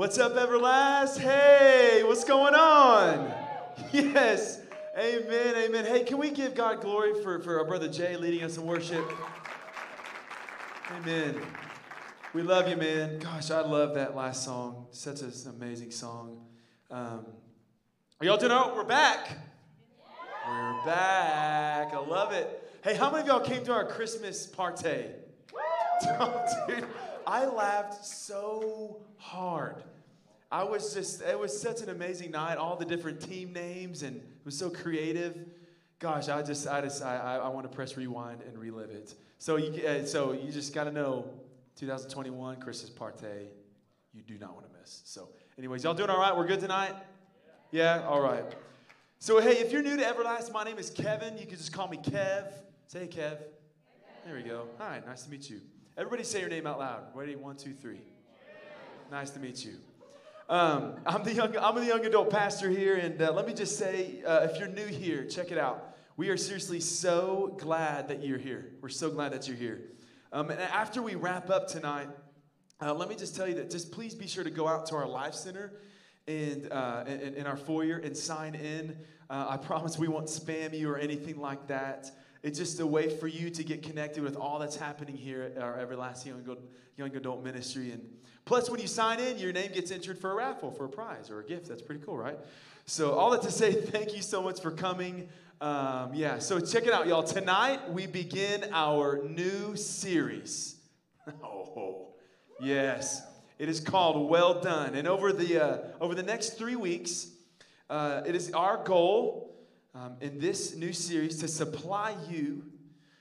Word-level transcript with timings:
What's 0.00 0.16
up, 0.16 0.34
Everlast? 0.34 1.18
Hey, 1.18 2.02
what's 2.06 2.24
going 2.24 2.54
on? 2.54 3.34
Yes. 3.92 4.62
Amen, 4.96 5.54
amen. 5.56 5.84
Hey, 5.84 6.04
can 6.04 6.16
we 6.16 6.30
give 6.30 6.54
God 6.54 6.80
glory 6.80 7.22
for, 7.22 7.38
for 7.40 7.58
our 7.58 7.66
brother 7.66 7.86
Jay 7.86 8.16
leading 8.16 8.42
us 8.42 8.56
in 8.56 8.64
worship? 8.64 9.04
Amen. 10.90 11.38
We 12.32 12.40
love 12.40 12.66
you, 12.66 12.78
man. 12.78 13.18
Gosh, 13.18 13.50
I 13.50 13.60
love 13.60 13.94
that 13.96 14.16
last 14.16 14.42
song. 14.42 14.86
Such 14.90 15.20
an 15.20 15.32
amazing 15.54 15.90
song. 15.90 16.46
Um, 16.90 17.26
are 18.20 18.26
y'all 18.26 18.38
doing 18.38 18.52
all 18.52 18.68
right? 18.68 18.76
We're 18.76 18.84
back. 18.84 19.28
We're 20.48 20.84
back. 20.86 21.92
I 21.92 21.98
love 21.98 22.32
it. 22.32 22.72
Hey, 22.82 22.94
how 22.94 23.10
many 23.10 23.20
of 23.20 23.26
y'all 23.26 23.40
came 23.40 23.64
to 23.64 23.74
our 23.74 23.86
Christmas 23.86 24.46
party? 24.46 25.08
Oh, 26.18 26.46
dude, 26.66 26.86
I 27.30 27.46
laughed 27.46 28.04
so 28.04 29.02
hard. 29.16 29.84
I 30.50 30.64
was 30.64 30.92
just, 30.92 31.22
it 31.22 31.38
was 31.38 31.56
such 31.56 31.80
an 31.80 31.88
amazing 31.88 32.32
night. 32.32 32.56
All 32.58 32.74
the 32.74 32.84
different 32.84 33.20
team 33.20 33.52
names, 33.52 34.02
and 34.02 34.16
it 34.16 34.44
was 34.44 34.58
so 34.58 34.68
creative. 34.68 35.38
Gosh, 36.00 36.28
I 36.28 36.42
just, 36.42 36.66
I 36.66 36.80
just, 36.80 37.04
I, 37.04 37.16
I, 37.18 37.36
I 37.36 37.48
want 37.48 37.70
to 37.70 37.76
press 37.76 37.96
rewind 37.96 38.40
and 38.42 38.58
relive 38.58 38.90
it. 38.90 39.14
So 39.38 39.58
you, 39.58 39.86
uh, 39.86 40.04
so 40.06 40.32
you 40.32 40.50
just 40.50 40.74
got 40.74 40.84
to 40.84 40.90
know, 40.90 41.24
2021 41.76 42.56
Christmas 42.56 42.90
party, 42.90 43.46
you 44.12 44.22
do 44.22 44.36
not 44.36 44.54
want 44.54 44.66
to 44.66 44.80
miss. 44.80 45.02
So, 45.04 45.28
anyways, 45.56 45.84
y'all 45.84 45.94
doing 45.94 46.10
all 46.10 46.18
right? 46.18 46.36
We're 46.36 46.48
good 46.48 46.58
tonight. 46.58 46.96
Yeah, 47.70 48.02
all 48.08 48.20
right. 48.20 48.44
So, 49.20 49.40
hey, 49.40 49.58
if 49.58 49.70
you're 49.70 49.82
new 49.82 49.96
to 49.96 50.02
Everlast, 50.02 50.52
my 50.52 50.64
name 50.64 50.78
is 50.78 50.90
Kevin. 50.90 51.38
You 51.38 51.46
can 51.46 51.58
just 51.58 51.72
call 51.72 51.86
me 51.86 51.98
Kev. 51.98 52.52
Say 52.88 53.00
hey, 53.00 53.06
Kev. 53.06 53.38
There 54.26 54.34
we 54.34 54.42
go. 54.42 54.66
Right, 54.80 55.06
nice 55.06 55.22
to 55.22 55.30
meet 55.30 55.48
you. 55.48 55.60
Everybody 55.98 56.22
say 56.22 56.40
your 56.40 56.48
name 56.48 56.66
out 56.66 56.78
loud. 56.78 57.02
Ready? 57.14 57.34
One, 57.34 57.56
two, 57.56 57.72
three. 57.72 58.00
Nice 59.10 59.30
to 59.30 59.40
meet 59.40 59.64
you. 59.64 59.72
Um, 60.48 60.94
I'm 61.04 61.24
the 61.24 61.34
young 61.34 61.56
I'm 61.56 61.74
the 61.74 61.84
young 61.84 62.04
adult 62.06 62.30
pastor 62.30 62.70
here, 62.70 62.96
and 62.96 63.20
uh, 63.20 63.32
let 63.32 63.46
me 63.46 63.52
just 63.52 63.76
say, 63.76 64.22
uh, 64.24 64.46
if 64.48 64.58
you're 64.58 64.68
new 64.68 64.86
here, 64.86 65.24
check 65.24 65.50
it 65.50 65.58
out. 65.58 65.96
We 66.16 66.28
are 66.28 66.36
seriously 66.36 66.80
so 66.80 67.56
glad 67.58 68.08
that 68.08 68.24
you're 68.24 68.38
here. 68.38 68.72
We're 68.80 68.88
so 68.88 69.10
glad 69.10 69.32
that 69.32 69.48
you're 69.48 69.56
here. 69.56 69.80
Um, 70.32 70.50
and 70.50 70.60
after 70.60 71.02
we 71.02 71.16
wrap 71.16 71.50
up 71.50 71.66
tonight, 71.66 72.08
uh, 72.80 72.94
let 72.94 73.08
me 73.08 73.16
just 73.16 73.34
tell 73.34 73.48
you 73.48 73.54
that 73.54 73.70
just 73.70 73.90
please 73.90 74.14
be 74.14 74.28
sure 74.28 74.44
to 74.44 74.50
go 74.50 74.68
out 74.68 74.86
to 74.86 74.94
our 74.94 75.08
live 75.08 75.34
center 75.34 75.72
and 76.28 76.70
uh, 76.72 77.04
in, 77.06 77.34
in, 77.34 77.46
our 77.46 77.56
foyer 77.56 77.96
and 77.96 78.16
sign 78.16 78.54
in. 78.54 78.96
Uh, 79.28 79.46
I 79.50 79.56
promise 79.56 79.98
we 79.98 80.08
won't 80.08 80.26
spam 80.26 80.78
you 80.78 80.88
or 80.88 80.98
anything 80.98 81.40
like 81.40 81.66
that. 81.66 82.12
It's 82.42 82.58
just 82.58 82.80
a 82.80 82.86
way 82.86 83.10
for 83.10 83.28
you 83.28 83.50
to 83.50 83.62
get 83.62 83.82
connected 83.82 84.22
with 84.22 84.36
all 84.36 84.58
that's 84.58 84.76
happening 84.76 85.16
here 85.16 85.42
at 85.42 85.62
our 85.62 85.78
Everlasting 85.78 86.32
Young, 86.32 86.56
Young 86.96 87.14
Adult 87.14 87.44
Ministry. 87.44 87.90
And 87.92 88.02
plus, 88.46 88.70
when 88.70 88.80
you 88.80 88.86
sign 88.86 89.20
in, 89.20 89.38
your 89.38 89.52
name 89.52 89.72
gets 89.72 89.90
entered 89.90 90.18
for 90.18 90.32
a 90.32 90.34
raffle, 90.34 90.70
for 90.70 90.86
a 90.86 90.88
prize 90.88 91.30
or 91.30 91.40
a 91.40 91.44
gift. 91.44 91.68
That's 91.68 91.82
pretty 91.82 92.02
cool, 92.02 92.16
right? 92.16 92.38
So, 92.86 93.12
all 93.12 93.30
that 93.32 93.42
to 93.42 93.50
say, 93.50 93.72
thank 93.80 94.16
you 94.16 94.22
so 94.22 94.42
much 94.42 94.60
for 94.60 94.70
coming. 94.70 95.28
Um, 95.60 96.14
yeah, 96.14 96.38
so 96.38 96.58
check 96.58 96.86
it 96.86 96.92
out, 96.94 97.06
y'all. 97.06 97.22
Tonight, 97.22 97.92
we 97.92 98.06
begin 98.06 98.64
our 98.72 99.22
new 99.22 99.76
series. 99.76 100.76
Oh, 101.42 102.14
yes. 102.60 103.22
It 103.58 103.68
is 103.68 103.78
called 103.78 104.28
Well 104.28 104.60
Done. 104.60 104.94
And 104.94 105.06
over 105.06 105.32
the, 105.32 105.62
uh, 105.62 105.78
over 106.00 106.14
the 106.14 106.22
next 106.22 106.58
three 106.58 106.76
weeks, 106.76 107.28
uh, 107.88 108.22
it 108.26 108.34
is 108.34 108.50
our 108.52 108.82
goal 108.82 109.49
um, 109.94 110.16
in 110.20 110.38
this 110.38 110.74
new 110.76 110.92
series 110.92 111.38
to 111.38 111.48
supply 111.48 112.14
you 112.28 112.64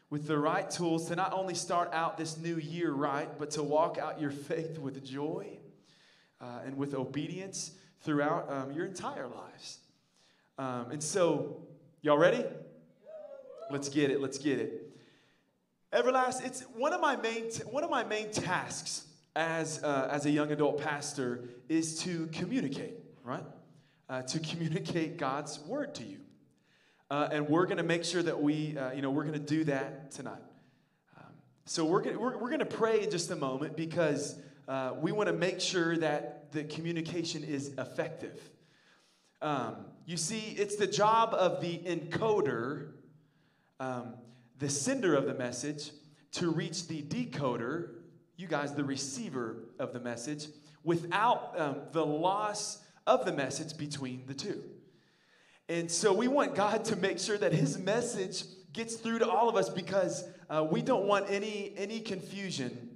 with 0.10 0.28
the 0.28 0.38
right 0.38 0.70
tools 0.70 1.08
to 1.08 1.16
not 1.16 1.34
only 1.34 1.54
start 1.54 1.90
out 1.94 2.18
this 2.18 2.38
new 2.38 2.58
year 2.58 2.92
right, 2.92 3.38
but 3.38 3.52
to 3.52 3.64
walk 3.64 3.98
out 3.98 4.20
your 4.20 4.32
faith 4.32 4.78
with 4.78 5.04
joy 5.04 5.58
uh, 6.42 6.60
and 6.66 6.78
with 6.78 6.94
obedience 6.94 7.72
throughout 8.02 8.52
um, 8.52 8.72
your 8.72 8.86
entire 8.86 9.28
lives. 9.28 9.80
Um, 10.58 10.92
and 10.92 11.04
so, 11.04 11.62
y'all 12.02 12.18
ready? 12.18 12.44
Let's 13.72 13.90
get 13.90 14.10
it. 14.10 14.20
Let's 14.20 14.38
get 14.38 14.60
it. 14.60 14.90
Everlast, 15.94 16.46
it's 16.46 16.62
one 16.76 16.94
of 16.94 17.02
my 17.02 17.16
main 17.16 17.50
t- 17.50 17.64
one 17.64 17.84
of 17.84 17.90
my 17.90 18.04
main 18.04 18.32
tasks 18.32 19.08
as 19.36 19.84
uh, 19.84 20.08
as 20.12 20.26
a 20.26 20.30
young 20.30 20.52
adult 20.52 20.80
pastor 20.80 21.50
is 21.68 22.00
to 22.04 22.28
communicate, 22.28 22.96
right? 23.24 23.44
Uh, 24.08 24.22
to 24.24 24.40
communicate 24.40 25.18
God's 25.18 25.60
word 25.62 25.96
to 25.96 26.04
you. 26.04 26.18
Uh, 27.10 27.28
and 27.32 27.50
we're 27.50 27.66
going 27.66 27.78
to 27.78 27.84
make 27.84 28.04
sure 28.04 28.22
that 28.22 28.40
we, 28.40 28.78
uh, 28.78 28.92
you 28.92 29.02
know, 29.02 29.10
we're 29.10 29.24
going 29.24 29.34
to 29.34 29.40
do 29.40 29.64
that 29.64 30.12
tonight. 30.12 30.42
Um, 31.18 31.34
so 31.66 31.84
we're 31.84 32.02
going 32.02 32.20
we're, 32.20 32.38
we're 32.38 32.56
to 32.58 32.66
pray 32.66 33.04
in 33.04 33.10
just 33.10 33.32
a 33.32 33.36
moment 33.36 33.76
because 33.76 34.38
uh, 34.68 34.94
we 35.02 35.12
want 35.12 35.28
to 35.28 35.34
make 35.34 35.60
sure 35.60 35.98
that 35.98 36.52
the 36.52 36.64
communication 36.66 37.44
is 37.44 37.72
effective. 37.80 38.40
Um, 39.42 39.78
you 40.06 40.18
see, 40.18 40.56
it's 40.58 40.76
the 40.76 40.86
job 40.86 41.34
of 41.34 41.62
the 41.62 41.80
encoder, 41.80 42.92
um, 43.80 44.14
the 44.60 44.70
sender 44.70 45.16
of 45.16 45.26
the 45.26 45.34
message, 45.34 45.92
to 46.34 46.52
reach 46.52 46.88
the 46.88 47.02
decoder, 47.02 47.96
you 48.38 48.46
guys, 48.46 48.76
the 48.76 48.84
receiver 48.84 49.64
of 49.80 49.94
the 49.94 50.00
message, 50.00 50.48
without 50.84 51.60
um, 51.60 51.78
the 51.92 52.06
loss 52.06 52.84
of 53.08 53.26
the 53.26 53.34
message 53.34 53.78
between 53.78 54.24
the 54.28 54.36
two. 54.36 54.64
And 55.70 55.90
so 55.90 56.12
we 56.12 56.28
want 56.28 56.56
God 56.56 56.84
to 56.86 56.96
make 56.96 57.20
sure 57.20 57.38
that 57.38 57.54
his 57.54 57.78
message 57.78 58.44
gets 58.74 58.96
through 58.96 59.20
to 59.20 59.30
all 59.30 59.48
of 59.48 59.56
us 59.56 59.70
because 59.70 60.24
uh, 60.50 60.66
we 60.70 60.82
don't 60.82 61.06
want 61.06 61.30
any, 61.30 61.74
any 61.78 62.00
confusion 62.00 62.90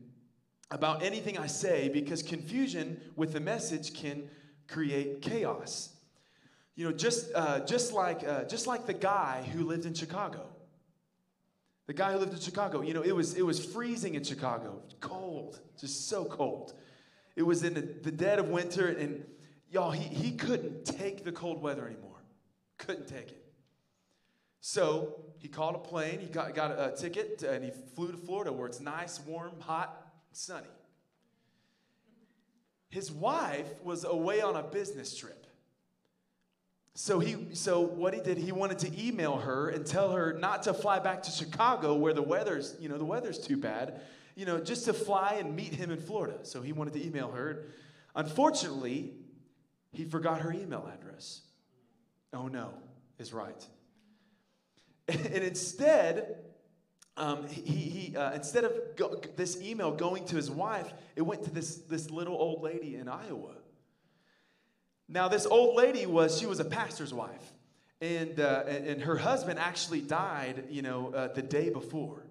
about 0.71 1.03
anything 1.03 1.37
I 1.37 1.45
say 1.45 1.89
because 1.89 2.23
confusion 2.23 2.99
with 3.15 3.31
the 3.31 3.39
message 3.39 3.93
can 3.93 4.27
create 4.67 5.21
chaos. 5.21 5.89
You 6.75 6.85
know, 6.85 6.91
just, 6.91 7.31
uh, 7.35 7.59
just, 7.59 7.93
like, 7.93 8.27
uh, 8.27 8.45
just 8.45 8.65
like 8.65 8.87
the 8.87 8.93
guy 8.93 9.47
who 9.53 9.65
lived 9.65 9.85
in 9.85 9.93
Chicago. 9.93 10.47
The 11.85 11.93
guy 11.93 12.13
who 12.13 12.17
lived 12.17 12.33
in 12.33 12.39
Chicago, 12.39 12.81
you 12.81 12.95
know, 12.95 13.03
it 13.03 13.15
was, 13.15 13.35
it 13.35 13.45
was 13.45 13.63
freezing 13.63 14.15
in 14.15 14.23
Chicago, 14.23 14.81
cold, 14.99 15.59
just 15.79 16.09
so 16.09 16.25
cold. 16.25 16.73
It 17.35 17.43
was 17.43 17.63
in 17.63 17.75
the, 17.75 17.81
the 17.81 18.11
dead 18.11 18.39
of 18.39 18.49
winter, 18.49 18.87
and 18.87 19.23
y'all, 19.69 19.91
he, 19.91 20.03
he 20.03 20.31
couldn't 20.31 20.85
take 20.85 21.23
the 21.23 21.31
cold 21.31 21.61
weather 21.61 21.85
anymore. 21.85 22.12
Couldn't 22.77 23.07
take 23.07 23.29
it. 23.29 23.43
So 24.61 25.21
he 25.39 25.49
called 25.49 25.75
a 25.75 25.79
plane, 25.79 26.19
he 26.19 26.27
got, 26.27 26.55
got 26.55 26.71
a, 26.71 26.93
a 26.93 26.95
ticket, 26.95 27.43
and 27.43 27.65
he 27.65 27.71
flew 27.95 28.11
to 28.11 28.17
Florida 28.17 28.51
where 28.51 28.67
it's 28.67 28.79
nice, 28.79 29.19
warm, 29.19 29.51
hot, 29.59 30.13
sunny. 30.31 30.67
His 32.89 33.11
wife 33.11 33.67
was 33.83 34.05
away 34.05 34.41
on 34.41 34.55
a 34.55 34.63
business 34.63 35.17
trip. 35.17 35.47
So 36.95 37.19
he 37.19 37.55
so 37.55 37.81
what 37.81 38.13
he 38.13 38.21
did, 38.21 38.37
he 38.37 38.51
wanted 38.51 38.79
to 38.79 39.05
email 39.05 39.37
her 39.37 39.69
and 39.69 39.85
tell 39.85 40.11
her 40.11 40.33
not 40.33 40.63
to 40.63 40.73
fly 40.73 40.99
back 40.99 41.23
to 41.23 41.31
Chicago 41.31 41.95
where 41.95 42.13
the 42.13 42.21
weather's, 42.21 42.75
you 42.79 42.87
know, 42.87 42.99
the 42.99 43.05
weather's 43.05 43.39
too 43.39 43.57
bad, 43.57 44.01
you 44.35 44.45
know, 44.45 44.59
just 44.59 44.85
to 44.85 44.93
fly 44.93 45.37
and 45.39 45.55
meet 45.55 45.73
him 45.73 45.89
in 45.89 45.99
Florida. 45.99 46.37
So 46.43 46.61
he 46.61 46.71
wanted 46.71 46.93
to 46.93 47.05
email 47.05 47.31
her. 47.31 47.65
Unfortunately, 48.15 49.11
he 49.91 50.05
forgot 50.05 50.41
her 50.41 50.53
email 50.53 50.87
address. 50.93 51.41
Oh 52.33 52.47
no, 52.47 52.73
is 53.19 53.33
right. 53.33 53.67
And 55.07 55.43
instead, 55.43 56.37
um, 57.17 57.47
he, 57.47 57.61
he 57.61 58.17
uh, 58.17 58.31
instead 58.33 58.63
of 58.63 58.71
go, 58.95 59.21
this 59.35 59.61
email 59.61 59.91
going 59.91 60.25
to 60.27 60.35
his 60.35 60.49
wife, 60.49 60.91
it 61.15 61.21
went 61.21 61.43
to 61.43 61.51
this, 61.51 61.75
this 61.75 62.09
little 62.09 62.35
old 62.35 62.63
lady 62.63 62.95
in 62.95 63.07
Iowa. 63.07 63.55
Now, 65.07 65.27
this 65.27 65.45
old 65.45 65.75
lady 65.75 66.05
was, 66.05 66.39
she 66.39 66.45
was 66.45 66.59
a 66.59 66.65
pastor's 66.65 67.13
wife. 67.13 67.51
And, 68.01 68.39
uh, 68.39 68.63
and, 68.67 69.01
her 69.01 69.15
husband 69.15 69.59
actually 69.59 70.01
died, 70.01 70.65
you 70.69 70.81
know, 70.81 71.13
uh, 71.13 71.33
the 71.33 71.41
day 71.41 71.69
before 71.69 72.25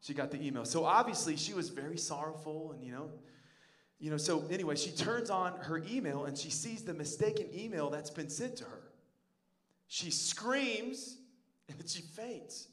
she 0.00 0.12
got 0.12 0.32
the 0.32 0.44
email. 0.44 0.64
So 0.64 0.84
obviously 0.84 1.36
she 1.36 1.54
was 1.54 1.68
very 1.68 1.98
sorrowful 1.98 2.72
and, 2.72 2.82
you 2.82 2.92
know, 2.92 3.10
you 4.00 4.10
know, 4.10 4.16
so 4.16 4.44
anyway, 4.50 4.74
she 4.76 4.90
turns 4.90 5.30
on 5.30 5.56
her 5.58 5.82
email 5.88 6.24
and 6.24 6.36
she 6.36 6.50
sees 6.50 6.82
the 6.82 6.94
mistaken 6.94 7.46
email 7.54 7.90
that's 7.90 8.10
been 8.10 8.30
sent 8.30 8.56
to 8.56 8.64
her. 8.64 8.77
She 9.88 10.10
screams 10.10 11.16
and 11.68 11.78
then 11.78 11.86
she 11.86 12.02
faints. 12.02 12.68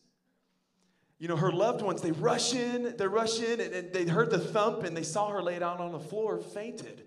You 1.17 1.29
know, 1.29 1.37
her 1.37 1.51
loved 1.51 1.81
ones, 1.81 2.01
they 2.01 2.11
rush 2.11 2.53
in, 2.53 2.95
they 2.97 3.07
rush 3.07 3.39
in, 3.39 3.61
and, 3.61 3.73
and 3.73 3.93
they 3.93 4.05
heard 4.05 4.29
the 4.29 4.39
thump 4.39 4.83
and 4.83 4.95
they 4.95 5.03
saw 5.03 5.29
her 5.29 5.41
lay 5.41 5.57
down 5.57 5.79
on 5.79 5.93
the 5.93 5.99
floor, 5.99 6.37
fainted. 6.39 7.03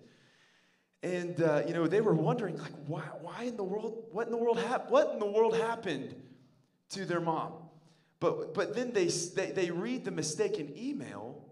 And, 1.03 1.41
uh, 1.41 1.61
you 1.67 1.73
know, 1.73 1.87
they 1.87 2.01
were 2.01 2.15
wondering, 2.15 2.57
like, 2.57 2.73
why, 2.87 3.03
why 3.21 3.43
in 3.43 3.55
the 3.55 3.63
world, 3.63 4.05
what 4.11 4.25
in 4.25 4.31
the 4.31 4.37
world, 4.37 4.59
hap- 4.59 4.89
what 4.89 5.13
in 5.13 5.19
the 5.19 5.27
world 5.27 5.55
happened 5.55 6.13
to 6.89 7.05
their 7.05 7.21
mom? 7.21 7.53
But, 8.19 8.53
but 8.53 8.75
then 8.75 8.91
they, 8.91 9.05
they, 9.05 9.51
they 9.51 9.71
read 9.71 10.03
the 10.03 10.11
mistaken 10.11 10.73
email 10.75 11.45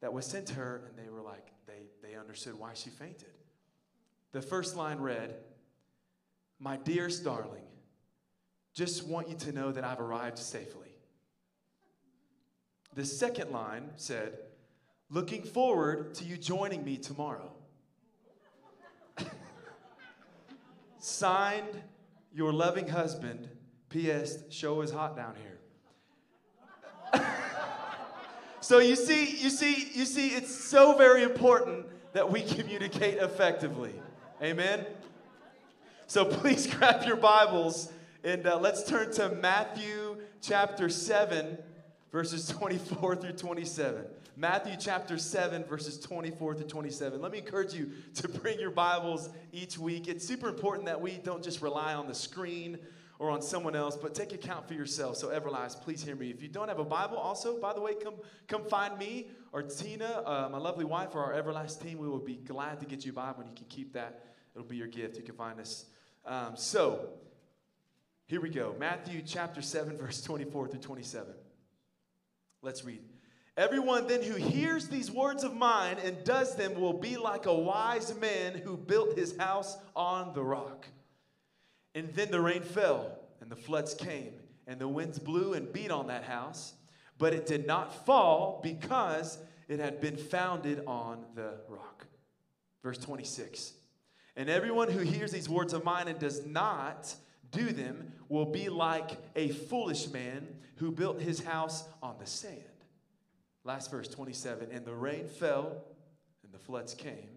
that 0.00 0.12
was 0.12 0.24
sent 0.24 0.46
to 0.46 0.54
her, 0.54 0.82
and 0.88 1.04
they 1.04 1.10
were 1.10 1.20
like, 1.20 1.48
they, 1.66 1.88
they 2.00 2.14
understood 2.14 2.54
why 2.54 2.70
she 2.74 2.90
fainted. 2.90 3.34
The 4.32 4.40
first 4.40 4.76
line 4.76 4.98
read, 4.98 5.34
my 6.58 6.76
dearest 6.76 7.24
darling, 7.24 7.64
just 8.74 9.06
want 9.06 9.28
you 9.28 9.36
to 9.36 9.52
know 9.52 9.72
that 9.72 9.84
I've 9.84 10.00
arrived 10.00 10.38
safely. 10.38 10.96
The 12.94 13.04
second 13.04 13.50
line 13.50 13.90
said, 13.96 14.38
Looking 15.08 15.42
forward 15.44 16.14
to 16.14 16.24
you 16.24 16.36
joining 16.36 16.84
me 16.84 16.96
tomorrow. 16.96 17.52
Signed, 20.98 21.82
your 22.34 22.52
loving 22.52 22.88
husband. 22.88 23.48
P.S. 23.88 24.38
Show 24.50 24.80
is 24.80 24.90
hot 24.90 25.16
down 25.16 25.34
here. 27.12 27.22
so 28.60 28.80
you 28.80 28.96
see, 28.96 29.36
you 29.36 29.48
see, 29.48 29.90
you 29.94 30.04
see, 30.04 30.30
it's 30.30 30.52
so 30.52 30.96
very 30.96 31.22
important 31.22 31.86
that 32.12 32.28
we 32.28 32.42
communicate 32.56 33.18
effectively. 33.18 33.94
Amen. 34.42 34.84
So 36.08 36.24
please 36.30 36.68
grab 36.68 37.04
your 37.04 37.16
Bibles 37.16 37.92
and 38.22 38.46
uh, 38.46 38.58
let's 38.58 38.84
turn 38.84 39.12
to 39.14 39.28
Matthew 39.30 40.18
chapter 40.40 40.88
7, 40.88 41.58
verses 42.12 42.46
24 42.46 43.16
through 43.16 43.32
27. 43.32 44.04
Matthew 44.36 44.76
chapter 44.78 45.18
7, 45.18 45.64
verses 45.64 45.98
24 45.98 46.54
through 46.54 46.66
27. 46.66 47.20
Let 47.20 47.32
me 47.32 47.38
encourage 47.38 47.74
you 47.74 47.90
to 48.14 48.28
bring 48.40 48.60
your 48.60 48.70
Bibles 48.70 49.30
each 49.50 49.78
week. 49.78 50.06
It's 50.06 50.24
super 50.24 50.48
important 50.48 50.86
that 50.86 51.00
we 51.00 51.16
don't 51.16 51.42
just 51.42 51.60
rely 51.60 51.94
on 51.94 52.06
the 52.06 52.14
screen 52.14 52.78
or 53.18 53.30
on 53.30 53.42
someone 53.42 53.74
else, 53.74 53.96
but 53.96 54.14
take 54.14 54.32
account 54.32 54.68
for 54.68 54.74
yourself. 54.74 55.16
So, 55.16 55.28
Everlast, 55.28 55.80
please 55.80 56.04
hear 56.04 56.14
me. 56.14 56.30
If 56.30 56.40
you 56.40 56.48
don't 56.48 56.68
have 56.68 56.78
a 56.78 56.84
Bible, 56.84 57.16
also, 57.16 57.58
by 57.58 57.72
the 57.72 57.80
way, 57.80 57.94
come, 57.94 58.14
come 58.46 58.64
find 58.66 58.96
me 58.96 59.28
or 59.52 59.62
Tina, 59.62 60.22
uh, 60.24 60.48
my 60.52 60.58
lovely 60.58 60.84
wife, 60.84 61.14
or 61.14 61.24
our 61.24 61.42
Everlast 61.42 61.82
team. 61.82 61.98
We 61.98 62.08
will 62.08 62.18
be 62.18 62.36
glad 62.36 62.78
to 62.80 62.86
get 62.86 63.04
you 63.04 63.10
a 63.10 63.14
Bible, 63.14 63.40
and 63.40 63.48
you 63.50 63.56
can 63.56 63.66
keep 63.68 63.94
that. 63.94 64.26
It'll 64.54 64.68
be 64.68 64.76
your 64.76 64.86
gift. 64.86 65.16
You 65.16 65.22
can 65.22 65.34
find 65.34 65.58
us. 65.58 65.86
Um, 66.26 66.56
so, 66.56 67.10
here 68.26 68.40
we 68.40 68.50
go 68.50 68.74
Matthew 68.80 69.22
chapter 69.24 69.62
7, 69.62 69.96
verse 69.96 70.20
24 70.22 70.68
through 70.68 70.80
27. 70.80 71.32
Let's 72.62 72.84
read. 72.84 73.00
Everyone 73.56 74.08
then 74.08 74.22
who 74.22 74.34
hears 74.34 74.88
these 74.88 75.10
words 75.10 75.44
of 75.44 75.54
mine 75.54 75.98
and 76.04 76.24
does 76.24 76.56
them 76.56 76.78
will 76.80 76.92
be 76.92 77.16
like 77.16 77.46
a 77.46 77.54
wise 77.54 78.14
man 78.18 78.54
who 78.54 78.76
built 78.76 79.16
his 79.16 79.36
house 79.38 79.78
on 79.94 80.34
the 80.34 80.42
rock. 80.42 80.86
And 81.94 82.12
then 82.12 82.30
the 82.30 82.40
rain 82.40 82.62
fell, 82.62 83.18
and 83.40 83.48
the 83.48 83.56
floods 83.56 83.94
came, 83.94 84.32
and 84.66 84.78
the 84.80 84.88
winds 84.88 85.18
blew 85.18 85.54
and 85.54 85.72
beat 85.72 85.90
on 85.90 86.08
that 86.08 86.24
house, 86.24 86.74
but 87.18 87.32
it 87.32 87.46
did 87.46 87.66
not 87.66 88.04
fall 88.04 88.60
because 88.62 89.38
it 89.68 89.78
had 89.78 90.00
been 90.00 90.16
founded 90.16 90.82
on 90.86 91.24
the 91.34 91.54
rock. 91.68 92.06
Verse 92.82 92.98
26. 92.98 93.72
And 94.36 94.50
everyone 94.50 94.90
who 94.90 95.00
hears 95.00 95.32
these 95.32 95.48
words 95.48 95.72
of 95.72 95.84
mine 95.84 96.08
and 96.08 96.18
does 96.18 96.44
not 96.44 97.14
do 97.50 97.72
them 97.72 98.12
will 98.28 98.44
be 98.44 98.68
like 98.68 99.18
a 99.34 99.48
foolish 99.48 100.08
man 100.08 100.46
who 100.76 100.90
built 100.90 101.20
his 101.20 101.42
house 101.42 101.84
on 102.02 102.16
the 102.18 102.26
sand. 102.26 102.60
Last 103.64 103.90
verse 103.90 104.08
27 104.08 104.68
And 104.70 104.84
the 104.84 104.94
rain 104.94 105.26
fell, 105.26 105.84
and 106.44 106.52
the 106.52 106.58
floods 106.58 106.94
came, 106.94 107.30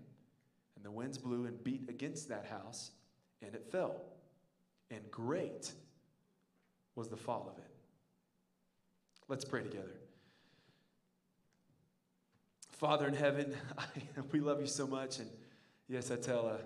and 0.76 0.84
the 0.84 0.92
winds 0.92 1.18
blew 1.18 1.46
and 1.46 1.64
beat 1.64 1.90
against 1.90 2.28
that 2.30 2.46
house, 2.46 2.92
and 3.42 3.56
it 3.56 3.66
fell. 3.72 4.02
And 4.92 5.10
great 5.10 5.72
was 6.96 7.08
the 7.08 7.18
fall 7.18 7.50
of 7.50 7.58
it. 7.58 7.70
Let's 9.30 9.46
pray 9.46 9.62
together. 9.62 9.96
Father 12.72 13.08
in 13.08 13.14
heaven, 13.14 13.56
we 14.32 14.40
love 14.40 14.60
you 14.60 14.68
so 14.68 14.88
much. 14.88 15.20
And 15.20 15.30
yes, 15.88 16.12
I 16.12 16.16
tell 16.16 16.48
a 16.48 16.60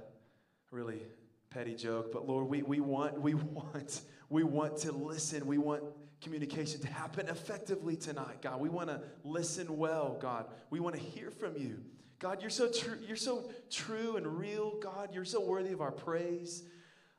really 0.74 1.04
petty 1.52 1.76
joke, 1.76 2.12
but 2.12 2.28
Lord, 2.28 2.48
we, 2.48 2.64
we 2.64 2.80
want, 2.80 3.22
we 3.22 3.34
want, 3.36 4.02
we 4.30 4.44
want 4.44 4.78
to 4.78 4.92
listen. 4.92 5.46
We 5.46 5.60
want 5.60 5.84
communication 6.22 6.82
to 6.82 6.88
happen 6.88 7.28
effectively 7.30 7.96
tonight, 7.96 8.42
God. 8.42 8.60
We 8.60 8.70
want 8.70 8.90
to 8.90 9.02
listen 9.24 9.78
well, 9.78 10.18
God. 10.20 10.48
We 10.70 10.80
want 10.80 10.96
to 10.96 11.02
hear 11.02 11.30
from 11.30 11.56
you. 11.58 11.80
God, 12.20 12.42
you're 12.42 12.50
so 12.50 12.72
true, 12.72 12.98
you're 13.06 13.18
so 13.18 13.52
true 13.70 14.16
and 14.16 14.26
real, 14.26 14.80
God. 14.80 15.10
You're 15.14 15.26
so 15.26 15.42
worthy 15.42 15.74
of 15.74 15.82
our 15.82 15.92
praise. 15.92 16.64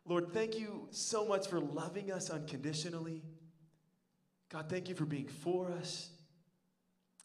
Lord, 0.07 0.33
thank 0.33 0.59
you 0.59 0.89
so 0.91 1.27
much 1.27 1.47
for 1.47 1.61
loving 1.61 2.11
us 2.11 2.31
unconditionally. 2.31 3.23
God, 4.51 4.69
thank 4.69 4.89
you 4.89 4.95
for 4.95 5.05
being 5.05 5.29
for 5.29 5.71
us. 5.73 6.11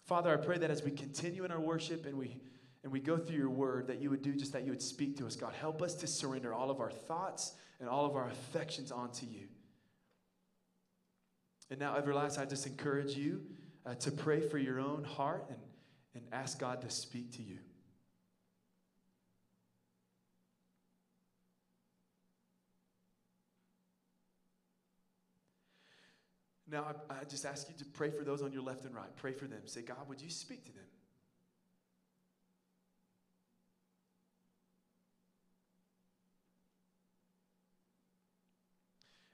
Father, 0.05 0.33
I 0.33 0.37
pray 0.37 0.57
that 0.57 0.71
as 0.71 0.83
we 0.83 0.91
continue 0.91 1.45
in 1.45 1.51
our 1.51 1.59
worship 1.59 2.05
and 2.05 2.17
we 2.17 2.37
and 2.83 2.91
we 2.91 2.99
go 2.99 3.17
through 3.17 3.35
your 3.35 3.49
word, 3.49 3.87
that 3.87 4.01
you 4.01 4.09
would 4.09 4.21
do 4.21 4.33
just 4.33 4.53
that, 4.53 4.63
you 4.63 4.71
would 4.71 4.81
speak 4.81 5.17
to 5.17 5.25
us, 5.25 5.35
God. 5.35 5.53
Help 5.53 5.81
us 5.81 5.93
to 5.95 6.07
surrender 6.07 6.53
all 6.53 6.71
of 6.71 6.79
our 6.79 6.91
thoughts 6.91 7.53
and 7.79 7.89
all 7.89 8.05
of 8.05 8.15
our 8.15 8.27
affections 8.27 8.91
onto 8.91 9.25
you. 9.25 9.47
And 11.69 11.79
now, 11.79 11.99
Everlast, 11.99 12.39
I 12.39 12.45
just 12.45 12.65
encourage 12.65 13.15
you 13.15 13.41
uh, 13.85 13.95
to 13.95 14.11
pray 14.11 14.39
for 14.39 14.57
your 14.57 14.79
own 14.79 15.03
heart 15.03 15.45
and, 15.49 15.59
and 16.15 16.23
ask 16.31 16.59
God 16.59 16.81
to 16.81 16.89
speak 16.89 17.33
to 17.33 17.43
you. 17.43 17.59
Now, 26.71 26.95
I, 27.09 27.21
I 27.21 27.23
just 27.23 27.45
ask 27.45 27.67
you 27.67 27.75
to 27.79 27.85
pray 27.85 28.11
for 28.11 28.23
those 28.23 28.41
on 28.41 28.53
your 28.53 28.61
left 28.61 28.85
and 28.85 28.95
right. 28.95 29.15
Pray 29.15 29.33
for 29.33 29.45
them. 29.45 29.61
Say, 29.65 29.81
God, 29.81 30.07
would 30.07 30.21
you 30.21 30.29
speak 30.29 30.65
to 30.65 30.71
them? 30.71 30.85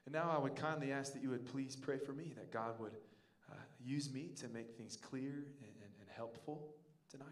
And 0.06 0.14
now 0.14 0.32
I 0.34 0.38
would 0.38 0.54
kindly 0.54 0.92
ask 0.92 1.12
that 1.12 1.22
you 1.22 1.30
would 1.30 1.44
please 1.44 1.76
pray 1.76 1.98
for 1.98 2.12
me, 2.12 2.32
that 2.36 2.52
God 2.52 2.78
would 2.78 2.96
uh, 3.50 3.56
use 3.84 4.12
me 4.12 4.30
to 4.36 4.48
make 4.48 4.76
things 4.76 4.96
clear 4.96 5.30
and, 5.32 5.72
and, 5.82 5.92
and 6.00 6.08
helpful 6.16 6.74
tonight. 7.10 7.26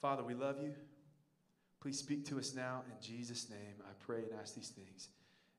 Father, 0.00 0.22
we 0.22 0.34
love 0.34 0.62
you. 0.62 0.72
Please 1.80 1.98
speak 1.98 2.26
to 2.26 2.38
us 2.38 2.54
now 2.54 2.82
in 2.86 3.06
Jesus' 3.06 3.48
name. 3.48 3.76
I 3.80 3.92
pray 4.04 4.18
and 4.18 4.38
ask 4.40 4.54
these 4.54 4.68
things. 4.68 5.08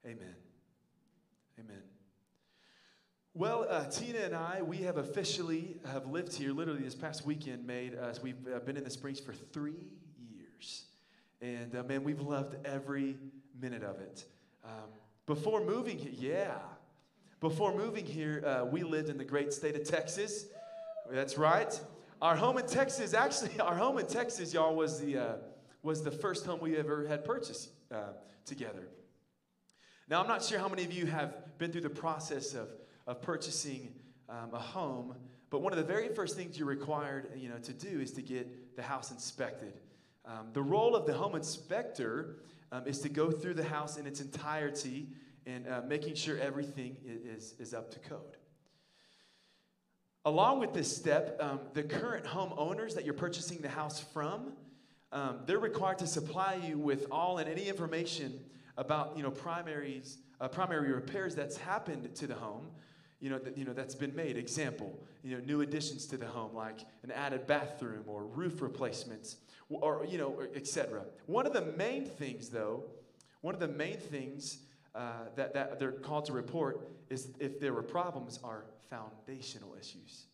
Amen. 0.05 0.35
Amen. 1.59 1.81
Well, 3.33 3.65
uh, 3.69 3.85
Tina 3.85 4.19
and 4.19 4.35
I, 4.35 4.61
we 4.61 4.77
have 4.77 4.97
officially 4.97 5.77
have 5.91 6.05
lived 6.07 6.33
here 6.33 6.51
literally 6.51 6.81
this 6.81 6.95
past 6.95 7.25
weekend. 7.25 7.65
Made 7.65 7.95
us. 7.95 8.21
We've 8.21 8.35
uh, 8.53 8.59
been 8.59 8.77
in 8.77 8.83
the 8.83 8.89
Springs 8.89 9.19
for 9.19 9.33
three. 9.33 9.87
And 11.41 11.75
uh, 11.75 11.83
man, 11.83 12.03
we've 12.03 12.21
loved 12.21 12.55
every 12.65 13.17
minute 13.59 13.83
of 13.83 13.99
it. 13.99 14.25
Um, 14.63 14.89
before 15.25 15.63
moving 15.63 15.97
here, 15.97 16.11
yeah. 16.13 16.57
Before 17.39 17.75
moving 17.75 18.05
here, 18.05 18.43
uh, 18.45 18.65
we 18.65 18.83
lived 18.83 19.09
in 19.09 19.17
the 19.17 19.25
great 19.25 19.51
state 19.51 19.75
of 19.75 19.83
Texas. 19.83 20.45
That's 21.09 21.37
right. 21.37 21.79
Our 22.21 22.35
home 22.35 22.59
in 22.59 22.67
Texas, 22.67 23.15
actually, 23.15 23.59
our 23.59 23.75
home 23.75 23.97
in 23.97 24.05
Texas, 24.05 24.53
y'all, 24.53 24.75
was 24.75 24.99
the, 25.01 25.17
uh, 25.17 25.35
was 25.81 26.03
the 26.03 26.11
first 26.11 26.45
home 26.45 26.59
we 26.61 26.77
ever 26.77 27.07
had 27.07 27.25
purchased 27.25 27.69
uh, 27.91 28.13
together. 28.45 28.87
Now, 30.07 30.21
I'm 30.21 30.27
not 30.27 30.43
sure 30.43 30.59
how 30.59 30.67
many 30.67 30.83
of 30.83 30.93
you 30.93 31.07
have 31.07 31.57
been 31.57 31.71
through 31.71 31.81
the 31.81 31.89
process 31.89 32.53
of, 32.53 32.69
of 33.07 33.21
purchasing 33.21 33.95
um, 34.29 34.53
a 34.53 34.59
home, 34.59 35.15
but 35.49 35.61
one 35.61 35.73
of 35.73 35.77
the 35.77 35.85
very 35.85 36.09
first 36.09 36.35
things 36.35 36.59
you're 36.59 36.67
required 36.67 37.31
you 37.35 37.49
know, 37.49 37.57
to 37.57 37.73
do 37.73 37.99
is 37.99 38.11
to 38.11 38.21
get 38.21 38.75
the 38.75 38.83
house 38.83 39.09
inspected. 39.09 39.73
Um, 40.25 40.49
the 40.53 40.61
role 40.61 40.95
of 40.95 41.05
the 41.05 41.13
home 41.13 41.35
inspector 41.35 42.37
um, 42.71 42.87
is 42.87 42.99
to 42.99 43.09
go 43.09 43.31
through 43.31 43.55
the 43.55 43.63
house 43.63 43.97
in 43.97 44.05
its 44.05 44.21
entirety 44.21 45.07
and 45.45 45.67
uh, 45.67 45.81
making 45.87 46.15
sure 46.15 46.37
everything 46.39 46.95
is, 47.05 47.55
is 47.59 47.73
up 47.73 47.91
to 47.91 47.99
code. 47.99 48.37
Along 50.23 50.59
with 50.59 50.73
this 50.73 50.95
step, 50.95 51.37
um, 51.41 51.61
the 51.73 51.81
current 51.81 52.25
homeowners 52.25 52.93
that 52.93 53.05
you're 53.05 53.15
purchasing 53.15 53.57
the 53.59 53.69
house 53.69 53.99
from, 53.99 54.53
um, 55.11 55.39
they're 55.45 55.59
required 55.59 55.97
to 55.99 56.07
supply 56.07 56.59
you 56.63 56.77
with 56.77 57.07
all 57.11 57.39
and 57.39 57.49
any 57.49 57.67
information 57.67 58.39
about 58.77 59.17
you 59.17 59.23
know 59.23 59.31
primaries, 59.31 60.19
uh, 60.39 60.47
primary 60.47 60.91
repairs 60.91 61.35
that's 61.35 61.57
happened 61.57 62.13
to 62.15 62.27
the 62.27 62.35
home, 62.35 62.67
you 63.19 63.29
know, 63.29 63.39
that, 63.39 63.57
you 63.57 63.65
know 63.65 63.73
that's 63.73 63.95
been 63.95 64.15
made. 64.15 64.37
Example, 64.37 64.97
you 65.23 65.35
know, 65.35 65.43
new 65.43 65.61
additions 65.61 66.05
to 66.05 66.17
the 66.17 66.27
home 66.27 66.53
like 66.53 66.81
an 67.03 67.11
added 67.11 67.47
bathroom 67.47 68.03
or 68.05 68.25
roof 68.25 68.61
replacements, 68.61 69.37
or, 69.81 70.05
you 70.05 70.17
know, 70.17 70.41
etc. 70.55 71.03
One 71.25 71.45
of 71.45 71.53
the 71.53 71.61
main 71.61 72.05
things, 72.05 72.49
though, 72.49 72.83
one 73.41 73.53
of 73.53 73.59
the 73.59 73.67
main 73.67 73.97
things 73.97 74.59
uh, 74.93 75.25
that, 75.35 75.53
that 75.53 75.79
they're 75.79 75.91
called 75.91 76.25
to 76.25 76.33
report 76.33 76.89
is 77.09 77.29
if 77.39 77.59
there 77.59 77.73
were 77.73 77.83
problems 77.83 78.39
are 78.43 78.65
foundational 78.89 79.75
issues. 79.79 80.25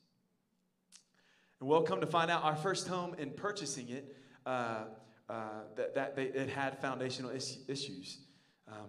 And 1.60 1.70
we'll 1.70 1.84
come 1.84 2.02
to 2.02 2.08
find 2.08 2.30
out 2.30 2.44
our 2.44 2.56
first 2.56 2.88
home 2.88 3.16
in 3.18 3.32
purchasing 3.32 3.90
it, 3.90 4.16
uh, 4.46 4.86
uh, 5.30 5.42
that, 5.76 5.96
that 5.96 6.16
they, 6.16 6.26
it 6.26 6.50
had 6.50 6.80
foundational 6.80 7.32
is- 7.32 7.60
issues. 7.68 8.20
Um, 8.68 8.88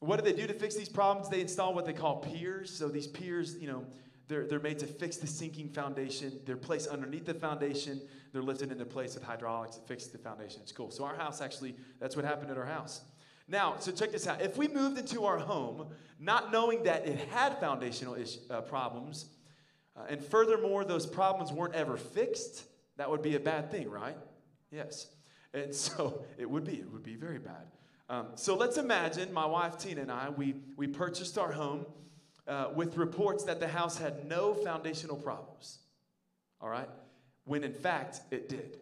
what 0.00 0.16
do 0.16 0.30
they 0.30 0.36
do 0.36 0.46
to 0.46 0.54
fix 0.54 0.74
these 0.74 0.88
problems? 0.88 1.28
They 1.28 1.40
install 1.40 1.74
what 1.74 1.84
they 1.84 1.92
call 1.92 2.16
piers. 2.16 2.70
So 2.70 2.88
these 2.88 3.06
piers, 3.06 3.56
you 3.60 3.66
know, 3.66 3.84
they're, 4.30 4.46
they're 4.46 4.60
made 4.60 4.78
to 4.78 4.86
fix 4.86 5.16
the 5.16 5.26
sinking 5.26 5.68
foundation. 5.70 6.38
They're 6.46 6.56
placed 6.56 6.88
underneath 6.88 7.26
the 7.26 7.34
foundation. 7.34 8.00
They're 8.32 8.42
lifted 8.42 8.70
into 8.70 8.84
place 8.84 9.14
with 9.16 9.24
hydraulics 9.24 9.74
to 9.74 9.82
fix 9.82 10.06
the 10.06 10.18
foundation. 10.18 10.60
It's 10.62 10.70
cool. 10.70 10.92
So 10.92 11.04
our 11.04 11.16
house 11.16 11.40
actually, 11.40 11.74
that's 11.98 12.14
what 12.14 12.24
happened 12.24 12.52
at 12.52 12.56
our 12.56 12.64
house. 12.64 13.00
Now, 13.48 13.74
so 13.80 13.90
check 13.90 14.12
this 14.12 14.28
out. 14.28 14.40
If 14.40 14.56
we 14.56 14.68
moved 14.68 14.98
into 14.98 15.24
our 15.24 15.38
home 15.38 15.88
not 16.20 16.52
knowing 16.52 16.84
that 16.84 17.08
it 17.08 17.18
had 17.30 17.58
foundational 17.58 18.14
ish, 18.14 18.36
uh, 18.48 18.60
problems, 18.60 19.26
uh, 19.96 20.02
and 20.08 20.22
furthermore, 20.22 20.84
those 20.84 21.06
problems 21.06 21.50
weren't 21.50 21.74
ever 21.74 21.96
fixed, 21.96 22.62
that 22.98 23.10
would 23.10 23.22
be 23.22 23.34
a 23.34 23.40
bad 23.40 23.68
thing, 23.68 23.90
right? 23.90 24.16
Yes. 24.70 25.08
And 25.52 25.74
so 25.86 26.24
it 26.38 26.48
would 26.48 26.62
be, 26.62 26.74
it 26.74 26.92
would 26.92 27.02
be 27.02 27.16
very 27.16 27.40
bad. 27.40 27.66
Um, 28.08 28.28
so 28.36 28.56
let's 28.56 28.76
imagine 28.76 29.32
my 29.32 29.46
wife 29.46 29.76
Tina 29.76 30.02
and 30.02 30.12
I, 30.12 30.30
we, 30.30 30.54
we 30.76 30.86
purchased 30.86 31.36
our 31.36 31.50
home 31.50 31.84
uh, 32.50 32.70
with 32.74 32.96
reports 32.96 33.44
that 33.44 33.60
the 33.60 33.68
house 33.68 33.96
had 33.96 34.26
no 34.26 34.54
foundational 34.54 35.16
problems. 35.16 35.78
All 36.60 36.68
right? 36.68 36.88
When 37.44 37.62
in 37.62 37.72
fact 37.72 38.20
it 38.30 38.48
did. 38.48 38.78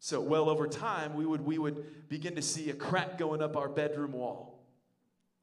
So, 0.00 0.20
well 0.20 0.48
over 0.48 0.68
time, 0.68 1.14
we 1.14 1.26
would, 1.26 1.44
we 1.44 1.58
would 1.58 2.08
begin 2.08 2.36
to 2.36 2.42
see 2.42 2.70
a 2.70 2.74
crack 2.74 3.18
going 3.18 3.42
up 3.42 3.56
our 3.56 3.68
bedroom 3.68 4.12
wall. 4.12 4.62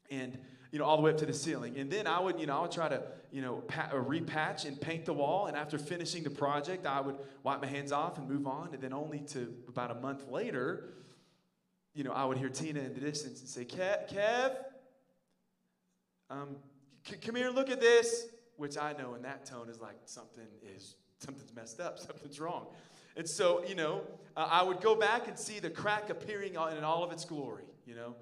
And 0.10 0.38
you 0.72 0.80
know, 0.80 0.86
all 0.86 0.98
the 0.98 1.04
way 1.04 1.12
up 1.12 1.18
to 1.18 1.26
the 1.26 1.34
ceiling. 1.34 1.78
And 1.78 1.90
then 1.90 2.06
I 2.06 2.20
would, 2.20 2.40
you 2.40 2.48
know, 2.48 2.58
I 2.58 2.62
would 2.62 2.72
try 2.72 2.90
to, 2.90 3.02
you 3.32 3.42
know, 3.42 3.56
pa- 3.68 3.90
repatch 3.94 4.66
and 4.66 4.80
paint 4.80 5.06
the 5.06 5.14
wall. 5.14 5.48
And 5.48 5.56
after 5.56 5.78
finishing 5.78 6.24
the 6.24 6.30
project, 6.30 6.86
I 6.86 7.02
would 7.02 7.16
wipe 7.44 7.62
my 7.62 7.68
hands 7.68 7.92
off 7.92 8.18
and 8.18 8.30
move 8.30 8.46
on. 8.46 8.70
And 8.74 8.82
then 8.82 8.92
only 8.92 9.20
to 9.30 9.54
about 9.68 9.92
a 9.92 9.96
month 9.96 10.30
later, 10.30 10.90
you 11.94 12.04
know, 12.04 12.12
I 12.12 12.26
would 12.26 12.38
hear 12.38 12.50
Tina 12.50 12.82
in 12.82 12.94
the 12.94 13.00
distance 13.00 13.40
and 13.40 13.50
say, 13.50 13.64
Kev, 13.64 14.14
Kev 14.14 14.52
um, 16.30 16.58
come 17.22 17.36
here, 17.36 17.50
look 17.50 17.70
at 17.70 17.80
this. 17.80 18.28
Which 18.58 18.78
I 18.78 18.94
know 18.94 19.16
in 19.16 19.22
that 19.24 19.46
tone 19.46 19.70
is 19.70 19.82
like 19.82 19.98
something 20.06 20.48
is 20.76 20.96
something's 21.20 21.54
messed 21.54 21.80
up, 21.80 22.00
something's 22.00 22.40
wrong. 22.40 22.68
And 23.18 23.28
so, 23.28 23.64
you 23.66 23.76
know, 23.76 24.02
uh, 24.36 24.48
I 24.50 24.64
would 24.64 24.82
go 24.82 24.96
back 24.96 25.28
and 25.28 25.38
see 25.38 25.60
the 25.60 25.70
crack 25.70 26.10
appearing 26.10 26.54
in 26.54 26.84
all 26.84 27.04
of 27.04 27.12
its 27.12 27.26
glory, 27.26 27.64
you 27.86 27.96
know. 27.96 28.16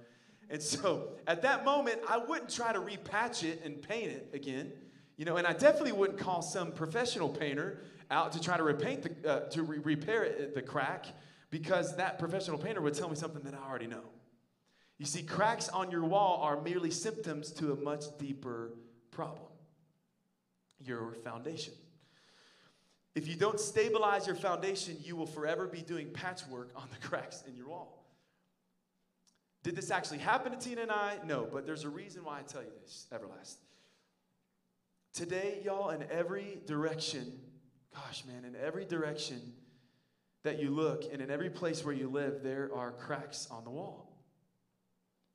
And 0.49 0.61
so 0.61 1.09
at 1.25 1.41
that 1.41 1.65
moment, 1.65 1.99
I 2.07 2.17
wouldn't 2.17 2.49
try 2.49 2.73
to 2.73 2.79
repatch 2.79 3.43
it 3.43 3.61
and 3.63 3.81
paint 3.81 4.11
it 4.11 4.29
again, 4.33 4.71
you 5.17 5.25
know, 5.25 5.37
and 5.37 5.47
I 5.47 5.53
definitely 5.53 5.93
wouldn't 5.93 6.19
call 6.19 6.41
some 6.41 6.71
professional 6.71 7.29
painter 7.29 7.81
out 8.11 8.31
to 8.33 8.41
try 8.41 8.57
to 8.57 8.63
repaint 8.63 9.23
the, 9.23 9.29
uh, 9.29 9.49
to 9.49 9.63
re- 9.63 9.79
repair 9.79 10.23
it, 10.23 10.53
the 10.53 10.61
crack 10.61 11.07
because 11.49 11.95
that 11.95 12.19
professional 12.19 12.57
painter 12.57 12.81
would 12.81 12.93
tell 12.93 13.09
me 13.09 13.15
something 13.15 13.41
that 13.43 13.53
I 13.53 13.67
already 13.67 13.87
know. 13.87 14.03
You 15.03 15.07
see, 15.07 15.23
cracks 15.23 15.67
on 15.67 15.91
your 15.91 16.05
wall 16.05 16.39
are 16.43 16.61
merely 16.61 16.89
symptoms 16.89 17.51
to 17.55 17.73
a 17.73 17.75
much 17.75 18.05
deeper 18.17 18.71
problem 19.11 19.51
your 20.79 21.15
foundation. 21.25 21.73
If 23.13 23.27
you 23.27 23.35
don't 23.35 23.59
stabilize 23.59 24.25
your 24.27 24.37
foundation, 24.37 24.95
you 25.03 25.17
will 25.17 25.25
forever 25.25 25.67
be 25.67 25.81
doing 25.81 26.11
patchwork 26.13 26.71
on 26.73 26.87
the 26.89 27.05
cracks 27.05 27.43
in 27.45 27.57
your 27.57 27.67
wall. 27.67 28.05
Did 29.61 29.75
this 29.75 29.91
actually 29.91 30.19
happen 30.19 30.53
to 30.53 30.57
Tina 30.57 30.83
and 30.83 30.91
I? 30.91 31.17
No, 31.25 31.49
but 31.51 31.65
there's 31.65 31.83
a 31.83 31.89
reason 31.89 32.23
why 32.23 32.39
I 32.39 32.43
tell 32.43 32.63
you 32.63 32.71
this, 32.81 33.07
Everlast. 33.11 33.55
Today, 35.13 35.59
y'all, 35.65 35.89
in 35.89 36.05
every 36.11 36.59
direction, 36.65 37.41
gosh, 37.93 38.23
man, 38.23 38.45
in 38.45 38.55
every 38.55 38.85
direction 38.85 39.51
that 40.43 40.61
you 40.61 40.69
look 40.69 41.03
and 41.11 41.21
in 41.21 41.29
every 41.29 41.49
place 41.49 41.83
where 41.83 41.93
you 41.93 42.07
live, 42.07 42.41
there 42.41 42.71
are 42.73 42.91
cracks 42.91 43.49
on 43.51 43.65
the 43.65 43.69
wall. 43.69 44.12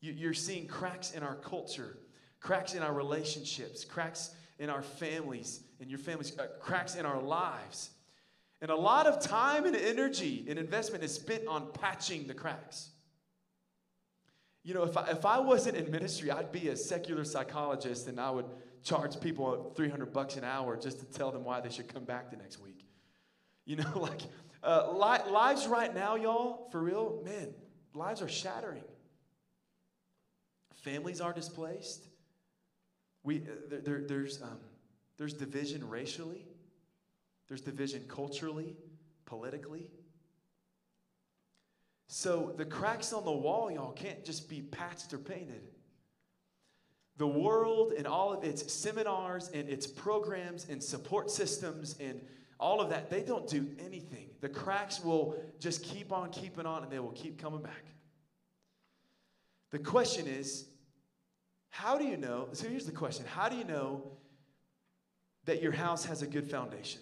You, 0.01 0.31
are 0.31 0.35
seeing 0.35 0.67
cracks 0.67 1.13
in 1.13 1.23
our 1.23 1.35
culture, 1.35 1.99
cracks 2.41 2.75
in 2.75 2.83
our 2.83 2.93
relationships, 2.93 3.85
cracks 3.85 4.31
in 4.59 4.71
our 4.71 4.83
families, 4.83 5.61
in 5.81 5.89
your 5.89 5.99
families, 5.99 6.39
uh, 6.39 6.47
cracks 6.61 6.95
in 6.95 7.05
our 7.05 7.21
lives. 7.21 7.91
And 8.61 8.71
a 8.71 8.77
lot 8.77 9.07
of 9.07 9.21
time 9.23 9.67
and 9.67 9.77
energy 9.77 10.45
and 10.49 10.59
investment 10.59 11.05
is 11.05 11.15
spent 11.15 11.47
on 11.47 11.71
patching 11.73 12.27
the 12.27 12.35
cracks. 12.35 12.91
You 14.65 14.75
know, 14.75 14.83
if 14.83 14.97
I, 14.97 15.07
if 15.09 15.25
I 15.25 15.39
wasn't 15.39 15.77
in 15.77 15.91
ministry, 15.91 16.31
I'd 16.31 16.53
be 16.53 16.69
a 16.69 16.77
secular 16.77 17.25
psychologist 17.25 18.09
and 18.09 18.21
I 18.21 18.31
would 18.31 18.47
charge 18.83 19.21
people 19.21 19.73
300 19.77 20.13
bucks 20.13 20.37
an 20.37 20.45
hour 20.45 20.77
just 20.77 21.01
to 21.01 21.07
tell 21.07 21.31
them 21.31 21.45
why 21.45 21.61
they 21.61 21.71
should 21.71 21.93
come 21.93 22.05
back 22.05 22.31
the 22.31 22.37
next 22.37 22.61
week. 22.61 22.85
You 23.65 23.77
know, 23.77 23.93
like 23.97 24.23
uh, 24.63 24.93
li- 24.93 25.31
lives 25.31 25.67
right 25.67 25.95
now, 25.95 26.17
y'all, 26.17 26.69
for 26.71 26.81
real, 26.81 27.23
man, 27.25 27.55
lives 27.95 28.23
are 28.23 28.29
shattering. 28.29 28.85
Families 30.83 31.21
are 31.21 31.33
displaced. 31.33 32.07
We, 33.25 33.39
uh, 33.39 33.69
there, 33.69 33.81
there, 33.81 34.01
there's, 34.07 34.41
um, 34.43 34.59
there's 35.17 35.35
division 35.35 35.89
racially, 35.89 36.47
there's 37.49 37.61
division 37.61 38.05
culturally, 38.09 38.77
politically. 39.27 39.91
So 42.07 42.55
the 42.57 42.65
cracks 42.65 43.13
on 43.13 43.25
the 43.25 43.33
wall, 43.33 43.71
y'all, 43.71 43.93
can't 43.93 44.25
just 44.25 44.49
be 44.49 44.63
patched 44.63 45.13
or 45.13 45.19
painted. 45.19 45.63
The 47.19 47.27
world 47.27 47.93
and 47.93 48.07
all 48.07 48.33
of 48.33 48.45
its 48.45 48.73
seminars 48.73 49.51
and 49.53 49.69
its 49.69 49.87
programs 49.87 50.69
and 50.69 50.83
support 50.83 51.31
systems 51.31 51.97
and 52.01 52.21
all 52.61 52.81
of 52.81 52.91
that, 52.91 53.11
they 53.11 53.23
don't 53.23 53.49
do 53.49 53.69
anything. 53.85 54.31
The 54.41 54.49
cracks 54.49 55.05
will 55.05 55.37
just 55.59 55.83
keep 55.83 56.13
on 56.13 56.31
keeping 56.31 56.65
on 56.65 56.85
and 56.85 56.91
they 56.93 56.99
will 57.01 57.13
keep 57.13 57.41
coming 57.41 57.61
back. 57.61 57.85
The 59.71 59.79
question 59.79 60.27
is, 60.27 60.67
how 61.71 61.99
do 61.99 62.05
you 62.05 62.17
know? 62.17 62.49
So 62.53 62.69
here's 62.69 62.87
the 62.87 62.93
question 62.93 63.25
How 63.27 63.49
do 63.49 63.57
you 63.57 63.65
know 63.65 64.03
that 65.45 65.63
your 65.63 65.73
house 65.73 66.05
has 66.07 66.23
a 66.23 66.27
good 66.27 66.51
foundation? 66.51 67.01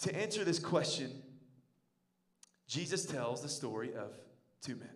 To 0.00 0.14
answer 0.14 0.44
this 0.44 0.58
question, 0.58 1.10
Jesus 2.68 3.06
tells 3.06 3.42
the 3.42 3.48
story 3.48 3.94
of 3.94 4.12
two 4.60 4.76
men. 4.76 4.88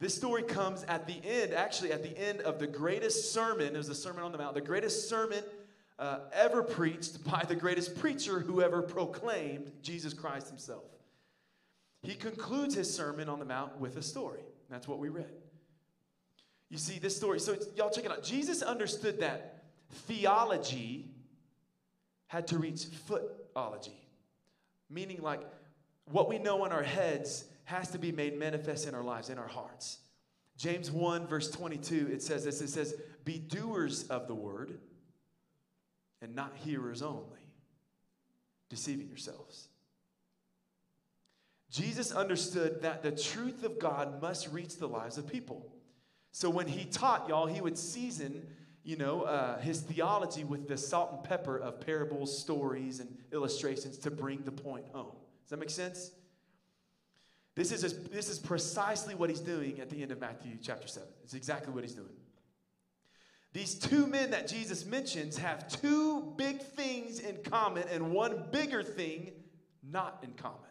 This 0.00 0.14
story 0.14 0.44
comes 0.44 0.84
at 0.84 1.08
the 1.08 1.20
end, 1.24 1.52
actually, 1.52 1.92
at 1.92 2.04
the 2.04 2.16
end 2.16 2.40
of 2.42 2.60
the 2.60 2.68
greatest 2.68 3.32
sermon. 3.32 3.74
It 3.74 3.76
was 3.76 3.88
the 3.88 3.94
Sermon 3.96 4.22
on 4.22 4.30
the 4.30 4.38
Mount, 4.38 4.54
the 4.54 4.60
greatest 4.60 5.08
sermon 5.08 5.42
uh, 5.98 6.20
ever 6.32 6.62
preached 6.62 7.24
by 7.24 7.44
the 7.48 7.56
greatest 7.56 7.98
preacher 7.98 8.38
who 8.38 8.62
ever 8.62 8.80
proclaimed 8.80 9.72
Jesus 9.82 10.14
Christ 10.14 10.48
himself. 10.48 10.84
He 12.02 12.14
concludes 12.14 12.74
his 12.74 12.92
Sermon 12.92 13.28
on 13.28 13.38
the 13.38 13.44
Mount 13.44 13.78
with 13.78 13.96
a 13.96 14.02
story. 14.02 14.42
That's 14.70 14.86
what 14.86 14.98
we 14.98 15.08
read. 15.08 15.32
You 16.70 16.78
see, 16.78 16.98
this 16.98 17.16
story, 17.16 17.40
so 17.40 17.56
y'all 17.76 17.90
check 17.90 18.04
it 18.04 18.10
out. 18.10 18.22
Jesus 18.22 18.62
understood 18.62 19.20
that 19.20 19.64
theology 19.90 21.10
had 22.26 22.46
to 22.48 22.58
reach 22.58 22.82
footology, 23.08 23.96
meaning 24.90 25.22
like 25.22 25.40
what 26.10 26.28
we 26.28 26.38
know 26.38 26.64
in 26.66 26.72
our 26.72 26.82
heads 26.82 27.44
has 27.64 27.90
to 27.90 27.98
be 27.98 28.12
made 28.12 28.38
manifest 28.38 28.86
in 28.86 28.94
our 28.94 29.02
lives, 29.02 29.30
in 29.30 29.38
our 29.38 29.48
hearts. 29.48 29.98
James 30.56 30.90
1, 30.90 31.26
verse 31.26 31.50
22, 31.50 32.10
it 32.12 32.22
says 32.22 32.44
this 32.44 32.60
it 32.60 32.68
says, 32.68 32.94
Be 33.24 33.38
doers 33.38 34.04
of 34.08 34.26
the 34.26 34.34
word 34.34 34.78
and 36.20 36.34
not 36.34 36.52
hearers 36.56 37.00
only, 37.00 37.52
deceiving 38.68 39.08
yourselves. 39.08 39.68
Jesus 41.70 42.12
understood 42.12 42.82
that 42.82 43.02
the 43.02 43.10
truth 43.10 43.62
of 43.62 43.78
God 43.78 44.22
must 44.22 44.50
reach 44.52 44.76
the 44.76 44.88
lives 44.88 45.18
of 45.18 45.26
people. 45.26 45.70
So 46.32 46.48
when 46.48 46.66
he 46.66 46.84
taught, 46.84 47.28
y'all, 47.28 47.46
he 47.46 47.60
would 47.60 47.76
season, 47.76 48.46
you 48.84 48.96
know, 48.96 49.22
uh, 49.22 49.58
his 49.58 49.80
theology 49.80 50.44
with 50.44 50.68
the 50.68 50.76
salt 50.76 51.12
and 51.12 51.24
pepper 51.24 51.58
of 51.58 51.80
parables, 51.80 52.38
stories, 52.38 53.00
and 53.00 53.14
illustrations 53.32 53.98
to 53.98 54.10
bring 54.10 54.42
the 54.44 54.52
point 54.52 54.86
home. 54.92 55.16
Does 55.42 55.50
that 55.50 55.58
make 55.58 55.70
sense? 55.70 56.12
This 57.54 57.72
is, 57.72 58.08
this 58.08 58.30
is 58.30 58.38
precisely 58.38 59.14
what 59.14 59.30
he's 59.30 59.40
doing 59.40 59.80
at 59.80 59.90
the 59.90 60.00
end 60.00 60.12
of 60.12 60.20
Matthew 60.20 60.52
chapter 60.62 60.86
7. 60.86 61.08
It's 61.24 61.34
exactly 61.34 61.72
what 61.74 61.82
he's 61.82 61.94
doing. 61.94 62.14
These 63.52 63.74
two 63.74 64.06
men 64.06 64.30
that 64.30 64.46
Jesus 64.46 64.86
mentions 64.86 65.36
have 65.38 65.68
two 65.68 66.34
big 66.36 66.60
things 66.60 67.18
in 67.18 67.38
common 67.42 67.84
and 67.90 68.12
one 68.12 68.44
bigger 68.52 68.82
thing 68.82 69.32
not 69.82 70.20
in 70.22 70.32
common. 70.34 70.67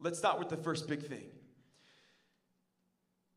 Let's 0.00 0.18
start 0.18 0.38
with 0.38 0.48
the 0.48 0.56
first 0.56 0.88
big 0.88 1.02
thing 1.02 1.26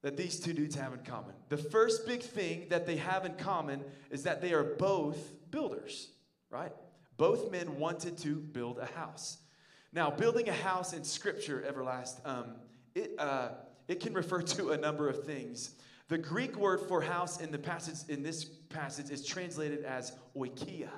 that 0.03 0.17
these 0.17 0.39
two 0.39 0.53
dudes 0.53 0.75
have 0.75 0.93
in 0.93 0.99
common. 0.99 1.33
The 1.49 1.57
first 1.57 2.07
big 2.07 2.21
thing 2.21 2.67
that 2.69 2.85
they 2.85 2.97
have 2.97 3.25
in 3.25 3.33
common 3.35 3.83
is 4.09 4.23
that 4.23 4.41
they 4.41 4.53
are 4.53 4.63
both 4.63 5.33
builders, 5.51 6.09
right? 6.49 6.71
Both 7.17 7.51
men 7.51 7.77
wanted 7.77 8.17
to 8.19 8.35
build 8.35 8.79
a 8.79 8.85
house. 8.85 9.37
Now, 9.93 10.09
building 10.09 10.49
a 10.49 10.53
house 10.53 10.93
in 10.93 11.03
Scripture, 11.03 11.63
Everlast, 11.67 12.25
um, 12.25 12.55
it, 12.95 13.13
uh, 13.19 13.49
it 13.87 13.99
can 13.99 14.13
refer 14.13 14.41
to 14.57 14.71
a 14.71 14.77
number 14.77 15.09
of 15.09 15.23
things. 15.23 15.75
The 16.07 16.17
Greek 16.17 16.57
word 16.57 16.81
for 16.81 17.01
house 17.01 17.39
in 17.39 17.51
the 17.51 17.59
passage 17.59 18.09
in 18.09 18.23
this 18.23 18.43
passage 18.43 19.11
is 19.11 19.25
translated 19.25 19.85
as 19.85 20.13
oikia, 20.35 20.89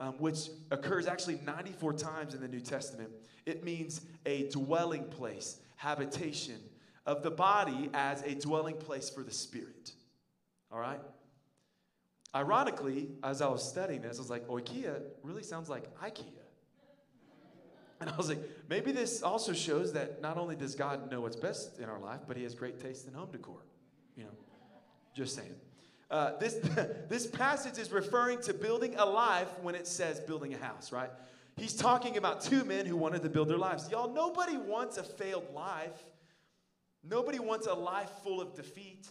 um, 0.00 0.14
which 0.14 0.48
occurs 0.70 1.06
actually 1.06 1.38
94 1.44 1.92
times 1.92 2.34
in 2.34 2.40
the 2.40 2.48
New 2.48 2.60
Testament. 2.60 3.10
It 3.44 3.62
means 3.62 4.00
a 4.24 4.48
dwelling 4.48 5.04
place, 5.04 5.60
habitation 5.76 6.58
of 7.06 7.22
the 7.22 7.30
body 7.30 7.90
as 7.92 8.22
a 8.22 8.34
dwelling 8.34 8.76
place 8.76 9.10
for 9.10 9.22
the 9.22 9.30
spirit. 9.30 9.92
All 10.72 10.80
right? 10.80 11.00
Ironically, 12.34 13.10
as 13.22 13.42
I 13.42 13.48
was 13.48 13.66
studying 13.66 14.02
this, 14.02 14.16
I 14.16 14.20
was 14.20 14.30
like, 14.30 14.46
oikia 14.48 15.02
really 15.22 15.42
sounds 15.42 15.68
like 15.68 15.94
IKEA. 15.98 16.24
And 18.00 18.08
I 18.08 18.16
was 18.16 18.30
like, 18.30 18.38
maybe 18.70 18.92
this 18.92 19.22
also 19.22 19.52
shows 19.52 19.92
that 19.92 20.22
not 20.22 20.38
only 20.38 20.56
does 20.56 20.74
God 20.74 21.10
know 21.10 21.20
what's 21.20 21.36
best 21.36 21.78
in 21.78 21.84
our 21.84 21.98
life, 21.98 22.20
but 22.26 22.36
He 22.38 22.44
has 22.44 22.54
great 22.54 22.80
taste 22.80 23.06
in 23.06 23.12
home 23.12 23.28
decor. 23.30 23.66
You 24.16 24.24
know, 24.24 24.30
just 25.14 25.34
saying. 25.34 25.54
Uh, 26.10 26.36
this, 26.38 26.54
this 27.08 27.26
passage 27.26 27.78
is 27.78 27.92
referring 27.92 28.40
to 28.42 28.52
building 28.52 28.94
a 28.98 29.04
life 29.04 29.48
when 29.62 29.74
it 29.74 29.86
says 29.86 30.20
building 30.20 30.54
a 30.54 30.58
house, 30.58 30.90
right? 30.92 31.10
He's 31.56 31.76
talking 31.76 32.16
about 32.16 32.40
two 32.40 32.64
men 32.64 32.86
who 32.86 32.96
wanted 32.96 33.22
to 33.22 33.28
build 33.28 33.48
their 33.48 33.58
lives. 33.58 33.90
Y'all, 33.90 34.12
nobody 34.12 34.56
wants 34.56 34.96
a 34.96 35.02
failed 35.02 35.46
life. 35.54 36.02
Nobody 37.08 37.38
wants 37.38 37.66
a 37.66 37.74
life 37.74 38.10
full 38.24 38.40
of 38.40 38.54
defeat. 38.54 39.08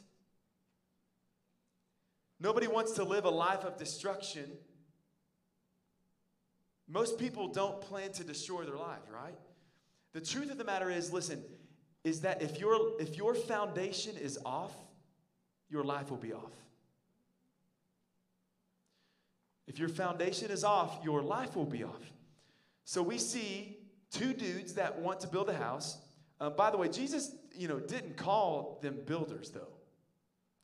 Nobody 2.39 2.67
wants 2.67 2.93
to 2.93 3.03
live 3.03 3.25
a 3.25 3.29
life 3.29 3.63
of 3.65 3.77
destruction. 3.77 4.49
Most 6.87 7.19
people 7.19 7.47
don't 7.47 7.81
plan 7.81 8.11
to 8.13 8.23
destroy 8.23 8.63
their 8.63 8.77
lives, 8.77 9.07
right? 9.13 9.37
The 10.13 10.21
truth 10.21 10.49
of 10.49 10.57
the 10.57 10.63
matter 10.63 10.89
is, 10.89 11.13
listen, 11.13 11.43
is 12.03 12.21
that 12.21 12.41
if 12.41 12.59
your 12.59 12.99
if 12.99 13.17
your 13.17 13.35
foundation 13.35 14.15
is 14.17 14.39
off, 14.45 14.73
your 15.69 15.83
life 15.83 16.09
will 16.09 16.17
be 16.17 16.33
off. 16.33 16.53
If 19.69 19.77
your 19.77 19.87
foundation 19.87 20.49
is 20.49 20.63
off, 20.63 20.99
your 21.03 21.21
life 21.21 21.55
will 21.55 21.63
be 21.63 21.83
off. 21.83 22.11
So 22.85 23.03
we 23.03 23.19
see 23.19 23.77
two 24.11 24.33
dudes 24.33 24.73
that 24.73 24.99
want 24.99 25.19
to 25.19 25.27
build 25.27 25.47
a 25.47 25.55
house. 25.55 25.99
Uh, 26.41 26.49
by 26.49 26.71
the 26.71 26.77
way, 26.77 26.89
Jesus, 26.89 27.35
you 27.55 27.67
know, 27.67 27.79
didn't 27.79 28.17
call 28.17 28.79
them 28.81 28.97
builders, 29.05 29.51
though. 29.51 29.67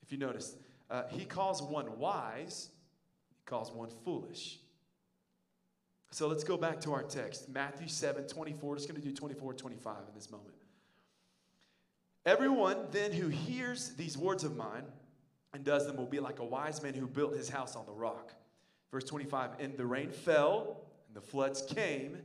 If 0.02 0.12
you 0.12 0.18
notice, 0.18 0.56
uh, 0.90 1.04
he 1.10 1.24
calls 1.24 1.62
one 1.62 2.00
wise, 2.00 2.70
he 3.30 3.44
calls 3.46 3.72
one 3.72 3.90
foolish. 4.04 4.58
So 6.10 6.28
let's 6.28 6.44
go 6.44 6.58
back 6.58 6.80
to 6.82 6.94
our 6.94 7.04
text, 7.04 7.48
Matthew 7.48 7.88
7 7.88 8.24
24. 8.24 8.76
Just 8.76 8.90
going 8.90 9.00
to 9.00 9.08
do 9.08 9.14
24 9.14 9.54
25 9.54 9.98
in 10.08 10.16
this 10.16 10.32
moment. 10.32 10.56
Everyone 12.26 12.88
then 12.92 13.12
who 13.12 13.28
hears 13.28 13.94
these 13.96 14.18
words 14.18 14.44
of 14.44 14.56
mine 14.56 14.86
and 15.54 15.64
does 15.64 15.86
them 15.86 15.96
will 15.96 16.08
be 16.08 16.20
like 16.20 16.40
a 16.40 16.46
wise 16.46 16.82
man 16.82 16.96
who 16.96 17.06
built 17.06 17.36
his 17.36 17.50
house 17.50 17.76
on 17.76 17.86
the 17.86 17.92
rock. 17.92 18.34
Verse 18.92 19.04
25 19.06 19.52
And 19.60 19.78
the 19.78 19.86
rain 19.86 20.12
fell, 20.12 20.82
and 21.08 21.16
the 21.16 21.22
floods 21.22 21.62
came, 21.62 22.18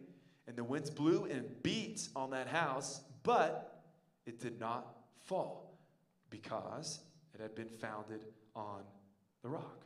and 0.46 0.56
the 0.56 0.64
winds 0.64 0.90
blew 0.90 1.24
and 1.24 1.44
beat 1.62 2.08
on 2.16 2.30
that 2.30 2.48
house, 2.48 3.02
but 3.22 3.82
it 4.26 4.40
did 4.40 4.58
not 4.58 4.96
fall 5.24 5.78
because 6.30 7.00
it 7.34 7.40
had 7.40 7.54
been 7.54 7.68
founded 7.68 8.24
on 8.54 8.82
the 9.42 9.48
rock. 9.48 9.84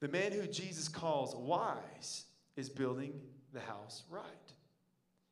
The 0.00 0.08
man 0.08 0.32
who 0.32 0.46
Jesus 0.46 0.88
calls 0.88 1.34
wise 1.34 2.24
is 2.56 2.68
building 2.68 3.20
the 3.52 3.60
house 3.60 4.04
right. 4.10 4.24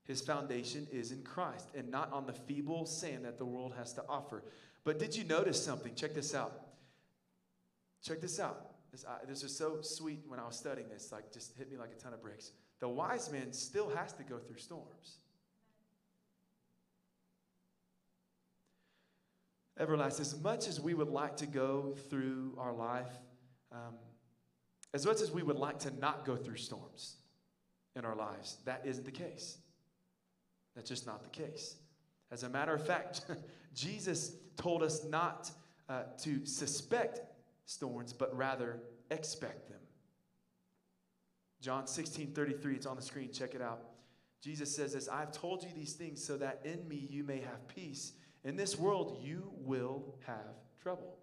His 0.05 0.21
foundation 0.21 0.87
is 0.93 1.13
in 1.13 1.23
Christ 1.23 1.69
and 1.75 1.91
not 1.91 2.13
on 2.13 2.27
the 2.27 2.33
feeble 2.33 2.87
sand 2.87 3.25
that 3.25 3.39
the 3.39 3.45
world 3.45 3.75
has 3.77 3.93
to 3.95 4.05
offer. 4.09 4.43
But 4.85 4.99
did 4.99 5.17
you 5.17 5.25
notice 5.25 5.63
something? 5.63 5.95
Check 5.95 6.15
this 6.15 6.35
out. 6.35 6.61
Check 8.03 8.21
this 8.21 8.39
out. 8.39 8.74
This, 8.95 9.05
uh, 9.05 9.19
this 9.27 9.43
was 9.43 9.57
so 9.57 9.79
sweet 9.81 10.23
when 10.29 10.39
I 10.39 10.47
was 10.47 10.57
studying 10.57 10.89
this, 10.89 11.11
like 11.11 11.33
just 11.33 11.59
hit 11.59 11.69
me 11.69 11.77
like 11.77 11.91
a 11.91 12.01
ton 12.01 12.15
of 12.15 12.23
bricks. 12.23 12.53
The 12.79 12.89
wise 12.89 13.29
man 13.33 13.53
still 13.53 13.89
has 13.89 14.13
to 14.13 14.23
go 14.23 14.39
through 14.39 14.59
storms. 14.59 15.17
Everlast, 19.81 20.21
as 20.21 20.41
much 20.41 20.69
as 20.69 20.81
we 20.81 20.95
would 20.95 21.09
like 21.09 21.37
to 21.39 21.47
go 21.47 21.97
through 22.09 22.55
our 22.57 22.73
life, 22.73 23.11
um, 23.73 23.97
as 24.93 25.05
much 25.05 25.21
as 25.21 25.33
we 25.33 25.43
would 25.43 25.59
like 25.59 25.81
to 25.81 25.91
not 25.99 26.25
go 26.25 26.37
through 26.37 26.59
storms 26.59 27.17
in 27.97 28.05
our 28.05 28.15
lives, 28.15 28.59
that 28.65 28.83
isn't 28.85 29.05
the 29.05 29.11
case. 29.11 29.59
That's 30.77 30.89
just 30.89 31.05
not 31.05 31.25
the 31.25 31.31
case. 31.31 31.79
As 32.31 32.45
a 32.45 32.49
matter 32.49 32.73
of 32.73 32.87
fact, 32.87 33.23
Jesus 33.75 34.37
told 34.57 34.85
us 34.85 35.03
not 35.03 35.51
uh, 35.89 36.05
to 36.19 36.47
suspect 36.47 37.34
storms, 37.67 38.13
but 38.13 38.35
rather 38.37 38.81
expect 39.11 39.69
them. 39.69 39.81
John 41.61 41.87
16 41.87 42.33
33, 42.33 42.75
it's 42.75 42.87
on 42.87 42.97
the 42.97 43.03
screen, 43.03 43.33
check 43.33 43.55
it 43.55 43.63
out. 43.63 43.81
Jesus 44.43 44.75
says 44.75 44.93
this 44.93 45.09
I've 45.09 45.33
told 45.33 45.63
you 45.63 45.71
these 45.75 45.95
things 45.95 46.23
so 46.23 46.37
that 46.37 46.61
in 46.65 46.87
me 46.87 47.09
you 47.11 47.25
may 47.25 47.41
have 47.41 47.67
peace. 47.69 48.13
In 48.45 48.57
this 48.57 48.79
world 48.79 49.19
you 49.23 49.51
will 49.57 50.19
have 50.27 50.55
trouble. 50.83 51.17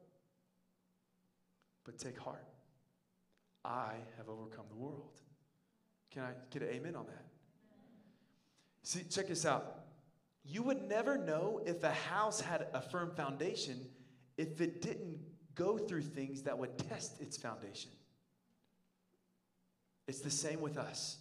But 1.85 1.99
take 1.99 2.17
heart. 2.17 2.47
I 3.63 3.93
have 4.17 4.27
overcome 4.27 4.65
the 4.69 4.75
world. 4.75 5.19
Can 6.11 6.23
I 6.23 6.31
get 6.49 6.63
an 6.63 6.69
amen 6.69 6.95
on 6.95 7.05
that? 7.05 7.25
See, 8.83 9.03
check 9.03 9.27
this 9.27 9.45
out. 9.45 9.81
You 10.43 10.63
would 10.63 10.81
never 10.81 11.17
know 11.17 11.61
if 11.65 11.83
a 11.83 11.91
house 11.91 12.41
had 12.41 12.67
a 12.73 12.81
firm 12.81 13.11
foundation 13.11 13.85
if 14.37 14.59
it 14.59 14.81
didn't 14.81 15.19
go 15.55 15.77
through 15.77 16.01
things 16.01 16.43
that 16.43 16.57
would 16.57 16.77
test 16.89 17.21
its 17.21 17.37
foundation. 17.37 17.91
It's 20.07 20.21
the 20.21 20.29
same 20.29 20.61
with 20.61 20.77
us. 20.77 21.17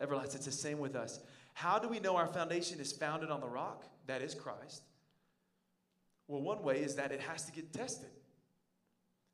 Everlast, 0.00 0.34
it's 0.34 0.46
the 0.46 0.52
same 0.52 0.78
with 0.78 0.94
us. 0.94 1.20
How 1.54 1.78
do 1.78 1.88
we 1.88 2.00
know 2.00 2.16
our 2.16 2.26
foundation 2.26 2.80
is 2.80 2.92
founded 2.92 3.30
on 3.30 3.40
the 3.40 3.48
rock? 3.48 3.84
That 4.06 4.20
is 4.20 4.34
Christ. 4.34 4.82
Well, 6.28 6.42
one 6.42 6.62
way 6.62 6.82
is 6.82 6.96
that 6.96 7.12
it 7.12 7.20
has 7.20 7.44
to 7.44 7.52
get 7.52 7.72
tested. 7.72 8.10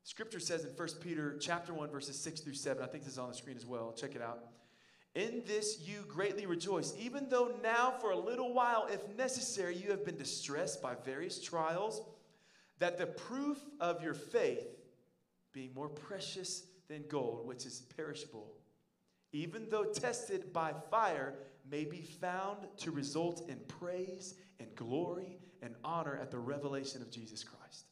Scripture 0.05 0.40
says 0.40 0.64
in 0.64 0.70
1 0.70 0.88
Peter 1.00 1.37
chapter 1.40 1.72
1 1.72 1.90
verses 1.90 2.18
6 2.18 2.40
through 2.40 2.55
7. 2.55 2.83
I 2.83 2.87
think 2.87 3.05
this 3.05 3.14
is 3.14 3.18
on 3.18 3.28
the 3.28 3.35
screen 3.35 3.57
as 3.57 3.66
well. 3.66 3.92
Check 3.92 4.14
it 4.14 4.22
out. 4.22 4.44
In 5.14 5.42
this 5.46 5.81
you 5.87 6.05
greatly 6.09 6.46
rejoice, 6.46 6.94
even 6.98 7.28
though 7.28 7.52
now 7.62 7.94
for 8.00 8.12
a 8.12 8.16
little 8.16 8.55
while 8.55 8.88
if 8.90 9.00
necessary 9.16 9.76
you 9.76 9.90
have 9.90 10.05
been 10.05 10.16
distressed 10.16 10.83
by 10.83 10.94
various 11.05 11.40
trials, 11.40 12.02
that 12.82 12.98
the 12.98 13.06
proof 13.06 13.58
of 13.78 14.02
your 14.02 14.12
faith 14.12 14.66
being 15.52 15.72
more 15.72 15.88
precious 15.88 16.64
than 16.88 17.04
gold 17.08 17.46
which 17.46 17.64
is 17.64 17.82
perishable, 17.96 18.56
even 19.32 19.68
though 19.70 19.84
tested 19.84 20.52
by 20.52 20.72
fire, 20.90 21.34
may 21.70 21.84
be 21.84 22.00
found 22.00 22.66
to 22.76 22.90
result 22.90 23.48
in 23.48 23.56
praise 23.68 24.34
and 24.58 24.74
glory 24.74 25.38
and 25.62 25.76
honor 25.84 26.18
at 26.20 26.32
the 26.32 26.38
revelation 26.40 27.00
of 27.02 27.08
Jesus 27.08 27.44
Christ. 27.44 27.86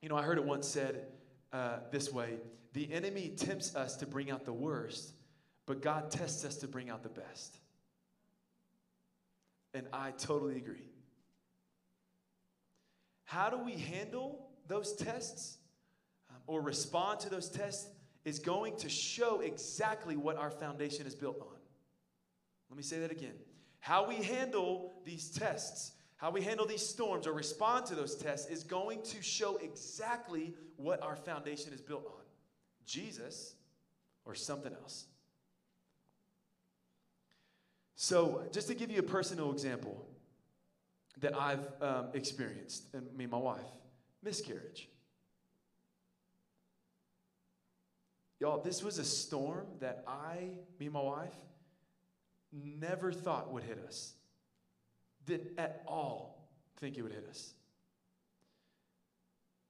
You 0.00 0.08
know, 0.08 0.16
I 0.16 0.22
heard 0.22 0.38
it 0.38 0.44
once 0.44 0.68
said 0.68 1.06
uh, 1.52 1.78
this 1.90 2.12
way 2.12 2.36
the 2.74 2.92
enemy 2.92 3.30
tempts 3.36 3.74
us 3.74 3.96
to 3.96 4.06
bring 4.06 4.30
out 4.30 4.44
the 4.44 4.52
worst, 4.52 5.14
but 5.66 5.82
God 5.82 6.12
tests 6.12 6.44
us 6.44 6.54
to 6.58 6.68
bring 6.68 6.90
out 6.90 7.02
the 7.02 7.08
best. 7.08 7.58
And 9.74 9.88
I 9.92 10.12
totally 10.12 10.58
agree. 10.58 10.91
How 13.32 13.48
do 13.48 13.56
we 13.56 13.72
handle 13.72 14.46
those 14.68 14.94
tests 14.94 15.56
um, 16.28 16.36
or 16.46 16.60
respond 16.60 17.20
to 17.20 17.30
those 17.30 17.48
tests 17.48 17.88
is 18.26 18.38
going 18.38 18.76
to 18.76 18.90
show 18.90 19.40
exactly 19.40 20.16
what 20.16 20.36
our 20.36 20.50
foundation 20.50 21.06
is 21.06 21.14
built 21.14 21.40
on. 21.40 21.56
Let 22.68 22.76
me 22.76 22.82
say 22.82 22.98
that 23.00 23.10
again. 23.10 23.32
How 23.80 24.06
we 24.06 24.16
handle 24.16 24.92
these 25.06 25.30
tests 25.30 25.92
how 26.22 26.30
we 26.30 26.40
handle 26.40 26.64
these 26.64 26.86
storms 26.86 27.26
or 27.26 27.32
respond 27.32 27.86
to 27.86 27.96
those 27.96 28.14
tests 28.14 28.48
is 28.48 28.62
going 28.62 29.02
to 29.02 29.20
show 29.20 29.56
exactly 29.56 30.54
what 30.76 31.02
our 31.02 31.16
foundation 31.16 31.72
is 31.72 31.80
built 31.80 32.06
on 32.06 32.22
Jesus 32.86 33.56
or 34.24 34.36
something 34.36 34.72
else. 34.72 35.06
So, 37.96 38.44
just 38.52 38.68
to 38.68 38.74
give 38.74 38.88
you 38.88 39.00
a 39.00 39.02
personal 39.02 39.50
example 39.50 40.06
that 41.20 41.36
I've 41.38 41.66
um, 41.80 42.08
experienced, 42.14 42.84
and 42.94 43.12
me 43.16 43.24
and 43.24 43.30
my 43.30 43.38
wife, 43.38 43.60
miscarriage. 44.22 44.88
Y'all, 48.40 48.60
this 48.60 48.82
was 48.82 48.98
a 48.98 49.04
storm 49.04 49.66
that 49.80 50.02
I, 50.06 50.50
me 50.80 50.86
and 50.86 50.92
my 50.92 51.00
wife, 51.00 51.34
never 52.52 53.12
thought 53.12 53.52
would 53.52 53.62
hit 53.62 53.78
us 53.86 54.14
didn't 55.26 55.58
at 55.58 55.82
all 55.86 56.48
think 56.78 56.96
it 56.96 57.02
would 57.02 57.12
hit 57.12 57.26
us. 57.28 57.54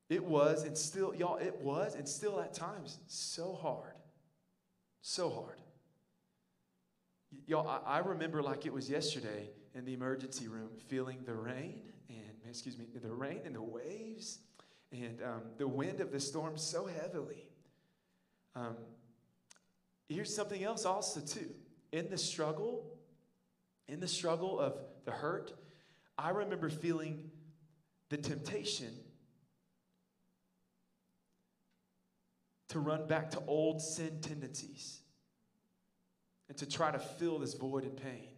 It 0.09 0.25
was, 0.25 0.65
and 0.65 0.77
still, 0.77 1.15
y'all, 1.15 1.37
it 1.37 1.61
was, 1.61 1.95
and 1.95 2.09
still 2.09 2.41
at 2.41 2.53
times, 2.53 2.99
so 3.07 3.55
hard. 3.55 3.95
So 5.01 5.31
hard. 5.31 5.61
Y'all, 7.47 7.67
I, 7.67 7.97
I 7.97 7.99
remember 7.99 8.43
like 8.43 8.67
it 8.67 8.73
was 8.73 8.91
yesterday 8.91 9.49
in 9.75 9.85
the 9.85 9.95
emergency 9.95 10.49
room 10.49 10.71
feeling 10.89 11.19
the 11.25 11.35
rain 11.35 11.81
and, 12.09 12.37
excuse 12.49 12.79
me, 12.79 12.87
the 12.95 13.11
rain 13.11 13.41
and 13.45 13.55
the 13.55 13.63
waves 13.63 14.39
and 14.93 15.23
um, 15.23 15.43
the 15.57 15.67
wind 15.67 16.01
of 16.01 16.13
the 16.13 16.21
storm 16.21 16.57
so 16.59 16.87
heavily. 16.87 17.49
Um, 18.55 18.77
here's 20.09 20.35
something 20.35 20.63
else 20.63 20.85
also, 20.85 21.21
too. 21.21 21.51
In 21.93 22.11
the 22.11 22.19
struggle, 22.19 22.99
in 23.89 24.01
the 24.01 24.09
struggle 24.09 24.61
of 24.61 24.75
the 25.05 25.11
hurt, 25.11 25.53
I 26.19 26.31
remember 26.31 26.69
feeling 26.69 27.31
the 28.11 28.19
temptation 28.19 28.95
to 32.69 32.79
run 32.79 33.07
back 33.07 33.31
to 33.31 33.43
old 33.47 33.81
sin 33.81 34.19
tendencies 34.21 35.01
and 36.49 36.57
to 36.59 36.69
try 36.69 36.91
to 36.91 36.99
fill 36.99 37.39
this 37.39 37.55
void 37.55 37.85
and 37.85 37.97
pain. 37.97 38.32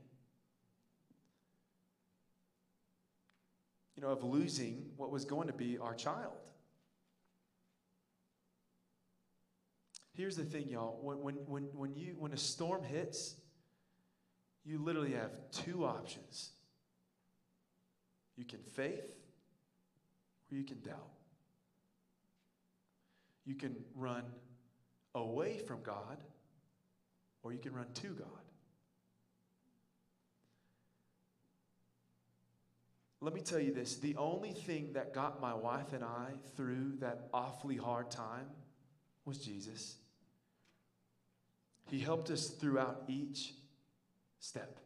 You 3.96 4.02
know, 4.02 4.08
of 4.08 4.24
losing 4.24 4.90
what 4.96 5.10
was 5.10 5.24
going 5.24 5.46
to 5.46 5.52
be 5.52 5.78
our 5.78 5.94
child. 5.94 6.32
Here's 10.12 10.36
the 10.36 10.44
thing, 10.44 10.68
y'all. 10.68 10.98
When, 11.02 11.20
when, 11.22 11.34
when, 11.46 11.62
when, 11.72 11.94
you, 11.96 12.14
when 12.18 12.32
a 12.32 12.36
storm 12.36 12.82
hits, 12.84 13.36
you 14.64 14.78
literally 14.78 15.12
have 15.12 15.30
two 15.50 15.84
options 15.84 16.50
you 18.36 18.44
can 18.44 18.60
faith 18.60 19.14
or 20.50 20.56
you 20.56 20.64
can 20.64 20.80
doubt. 20.80 21.10
You 23.44 23.54
can 23.54 23.76
run 23.94 24.24
away 25.14 25.58
from 25.58 25.82
God 25.82 26.18
or 27.42 27.52
you 27.52 27.58
can 27.58 27.74
run 27.74 27.86
to 27.94 28.08
God. 28.08 28.43
Let 33.24 33.32
me 33.32 33.40
tell 33.40 33.58
you 33.58 33.72
this 33.72 33.96
the 33.96 34.14
only 34.16 34.52
thing 34.52 34.92
that 34.92 35.14
got 35.14 35.40
my 35.40 35.54
wife 35.54 35.94
and 35.94 36.04
I 36.04 36.32
through 36.56 36.96
that 37.00 37.30
awfully 37.32 37.78
hard 37.78 38.10
time 38.10 38.46
was 39.24 39.38
Jesus. 39.38 39.96
He 41.90 41.98
helped 42.00 42.30
us 42.30 42.48
throughout 42.48 43.04
each 43.08 43.54
step. 44.40 44.78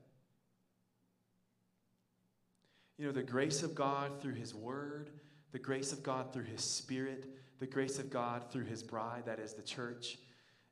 You 2.96 3.06
know, 3.06 3.12
the 3.12 3.24
grace 3.24 3.64
of 3.64 3.74
God 3.74 4.22
through 4.22 4.34
His 4.34 4.54
Word, 4.54 5.10
the 5.50 5.58
grace 5.58 5.92
of 5.92 6.04
God 6.04 6.32
through 6.32 6.44
His 6.44 6.62
Spirit, 6.62 7.26
the 7.58 7.66
grace 7.66 7.98
of 7.98 8.08
God 8.08 8.52
through 8.52 8.66
His 8.66 8.84
bride, 8.84 9.24
that 9.26 9.40
is 9.40 9.54
the 9.54 9.62
church. 9.62 10.16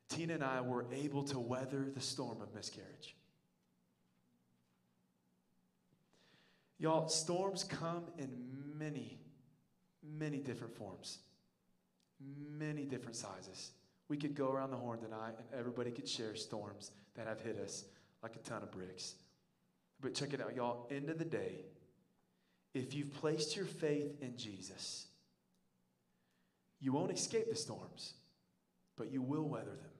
Tina 0.09 0.35
and 0.35 0.45
I 0.45 0.61
were 0.61 0.87
able 0.93 1.25
to 1.25 1.41
weather 1.41 1.89
the 1.93 2.01
storm 2.01 2.41
of 2.41 2.55
miscarriage. 2.55 3.17
Y'all, 6.79 7.09
storms 7.09 7.65
come 7.65 8.05
in 8.19 8.29
many, 8.79 9.19
many 10.03 10.39
different 10.39 10.77
forms, 10.77 11.19
many 12.21 12.85
different 12.85 13.17
sizes. 13.17 13.71
We 14.09 14.17
could 14.17 14.35
go 14.35 14.51
around 14.51 14.71
the 14.71 14.77
horn 14.77 15.01
tonight 15.01 15.35
and 15.39 15.59
everybody 15.59 15.91
could 15.91 16.09
share 16.09 16.37
storms 16.37 16.91
that 17.15 17.27
have 17.27 17.41
hit 17.41 17.59
us 17.59 17.85
like 18.23 18.37
a 18.37 18.39
ton 18.41 18.63
of 18.63 18.71
bricks. 18.71 19.15
But 20.01 20.15
check 20.15 20.35
it 20.35 20.41
out, 20.41 20.55
y'all. 20.55 20.87
End 20.91 21.09
of 21.09 21.19
the 21.19 21.25
day, 21.25 21.65
if 22.75 22.95
you've 22.95 23.15
placed 23.15 23.57
your 23.57 23.65
faith 23.65 24.21
in 24.21 24.37
Jesus, 24.37 25.07
you 26.79 26.93
won't 26.93 27.11
escape 27.11 27.49
the 27.49 27.57
storms, 27.57 28.13
but 28.99 29.11
you 29.11 29.23
will 29.23 29.49
weather 29.49 29.65
them. 29.65 29.96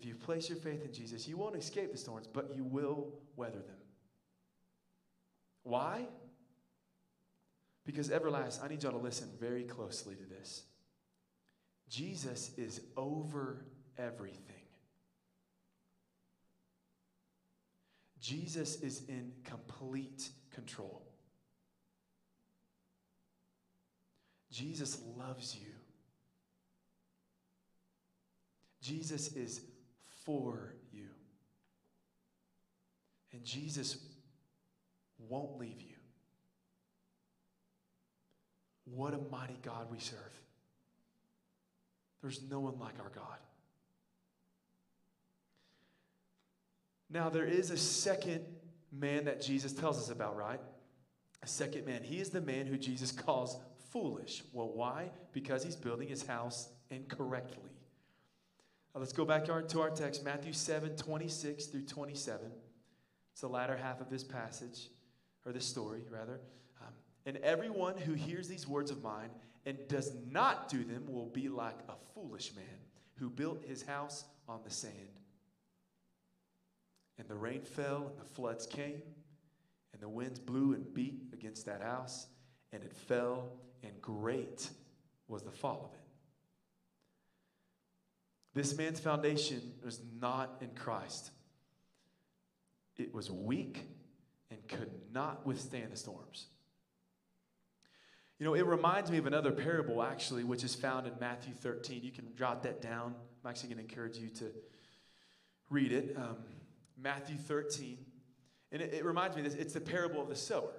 If 0.00 0.06
you 0.06 0.14
place 0.14 0.48
your 0.48 0.56
faith 0.56 0.82
in 0.82 0.94
Jesus, 0.94 1.28
you 1.28 1.36
won't 1.36 1.56
escape 1.56 1.92
the 1.92 1.98
storms, 1.98 2.26
but 2.26 2.54
you 2.56 2.64
will 2.64 3.08
weather 3.36 3.58
them. 3.58 3.76
Why? 5.62 6.06
Because, 7.84 8.08
Everlast, 8.08 8.64
I 8.64 8.68
need 8.68 8.82
y'all 8.82 8.92
to 8.92 8.98
listen 8.98 9.28
very 9.38 9.64
closely 9.64 10.14
to 10.14 10.24
this. 10.24 10.62
Jesus 11.90 12.52
is 12.56 12.80
over 12.96 13.66
everything. 13.98 14.40
Jesus 18.20 18.80
is 18.80 19.02
in 19.08 19.32
complete 19.44 20.30
control. 20.54 21.02
Jesus 24.50 24.98
loves 25.18 25.54
you. 25.54 25.66
Jesus 28.80 29.32
is 29.32 29.60
for 30.24 30.74
you. 30.92 31.08
And 33.32 33.44
Jesus 33.44 33.96
won't 35.18 35.58
leave 35.58 35.80
you. 35.80 35.96
What 38.84 39.14
a 39.14 39.18
mighty 39.30 39.58
God 39.62 39.86
we 39.90 39.98
serve. 39.98 40.18
There's 42.22 42.42
no 42.50 42.60
one 42.60 42.78
like 42.78 42.98
our 43.00 43.10
God. 43.14 43.38
Now, 47.08 47.28
there 47.28 47.46
is 47.46 47.70
a 47.70 47.76
second 47.76 48.44
man 48.92 49.24
that 49.24 49.40
Jesus 49.40 49.72
tells 49.72 49.98
us 49.98 50.10
about, 50.10 50.36
right? 50.36 50.60
A 51.42 51.46
second 51.46 51.86
man. 51.86 52.02
He 52.02 52.20
is 52.20 52.30
the 52.30 52.40
man 52.40 52.66
who 52.66 52.76
Jesus 52.76 53.10
calls 53.10 53.56
foolish. 53.90 54.42
Well, 54.52 54.68
why? 54.68 55.10
Because 55.32 55.64
he's 55.64 55.76
building 55.76 56.08
his 56.08 56.26
house 56.26 56.68
incorrectly. 56.90 57.70
Now, 58.94 59.00
let's 59.00 59.12
go 59.12 59.24
back 59.24 59.44
to 59.46 59.80
our 59.80 59.90
text, 59.90 60.24
Matthew 60.24 60.52
7 60.52 60.96
26 60.96 61.66
through 61.66 61.82
27. 61.82 62.50
It's 63.32 63.40
the 63.40 63.48
latter 63.48 63.76
half 63.76 64.00
of 64.00 64.10
this 64.10 64.24
passage, 64.24 64.88
or 65.46 65.52
this 65.52 65.64
story, 65.64 66.02
rather. 66.10 66.40
Um, 66.80 66.92
and 67.24 67.36
everyone 67.38 67.96
who 67.96 68.14
hears 68.14 68.48
these 68.48 68.66
words 68.66 68.90
of 68.90 69.02
mine 69.02 69.30
and 69.64 69.78
does 69.88 70.12
not 70.30 70.68
do 70.68 70.82
them 70.82 71.04
will 71.06 71.26
be 71.26 71.48
like 71.48 71.78
a 71.88 71.94
foolish 72.14 72.54
man 72.56 72.64
who 73.16 73.30
built 73.30 73.64
his 73.64 73.82
house 73.82 74.24
on 74.48 74.60
the 74.64 74.70
sand. 74.70 74.94
And 77.18 77.28
the 77.28 77.36
rain 77.36 77.62
fell, 77.62 78.08
and 78.10 78.18
the 78.18 78.34
floods 78.34 78.66
came, 78.66 79.02
and 79.92 80.00
the 80.00 80.08
winds 80.08 80.40
blew 80.40 80.72
and 80.72 80.92
beat 80.94 81.22
against 81.32 81.66
that 81.66 81.82
house, 81.82 82.26
and 82.72 82.82
it 82.82 82.92
fell, 82.92 83.52
and 83.82 83.92
great 84.00 84.70
was 85.28 85.42
the 85.42 85.50
fall 85.52 85.90
of 85.92 85.94
it. 85.94 85.99
This 88.54 88.76
man's 88.76 88.98
foundation 88.98 89.60
was 89.84 90.00
not 90.20 90.56
in 90.60 90.70
Christ. 90.70 91.30
It 92.96 93.14
was 93.14 93.30
weak 93.30 93.86
and 94.50 94.66
could 94.68 94.90
not 95.12 95.46
withstand 95.46 95.92
the 95.92 95.96
storms. 95.96 96.46
You 98.38 98.46
know, 98.46 98.54
it 98.54 98.66
reminds 98.66 99.10
me 99.10 99.18
of 99.18 99.26
another 99.26 99.52
parable, 99.52 100.02
actually, 100.02 100.44
which 100.44 100.64
is 100.64 100.74
found 100.74 101.06
in 101.06 101.12
Matthew 101.20 101.52
13. 101.52 102.02
You 102.02 102.10
can 102.10 102.34
jot 102.36 102.62
that 102.62 102.80
down. 102.80 103.14
I'm 103.44 103.50
actually 103.50 103.74
going 103.74 103.86
to 103.86 103.90
encourage 103.90 104.16
you 104.16 104.28
to 104.30 104.46
read 105.68 105.92
it. 105.92 106.16
Um, 106.16 106.36
Matthew 107.00 107.36
13. 107.36 107.98
And 108.72 108.82
it, 108.82 108.94
it 108.94 109.04
reminds 109.04 109.36
me, 109.36 109.42
this, 109.42 109.54
it's 109.54 109.74
the 109.74 109.80
parable 109.80 110.22
of 110.22 110.28
the 110.28 110.36
sower. 110.36 110.72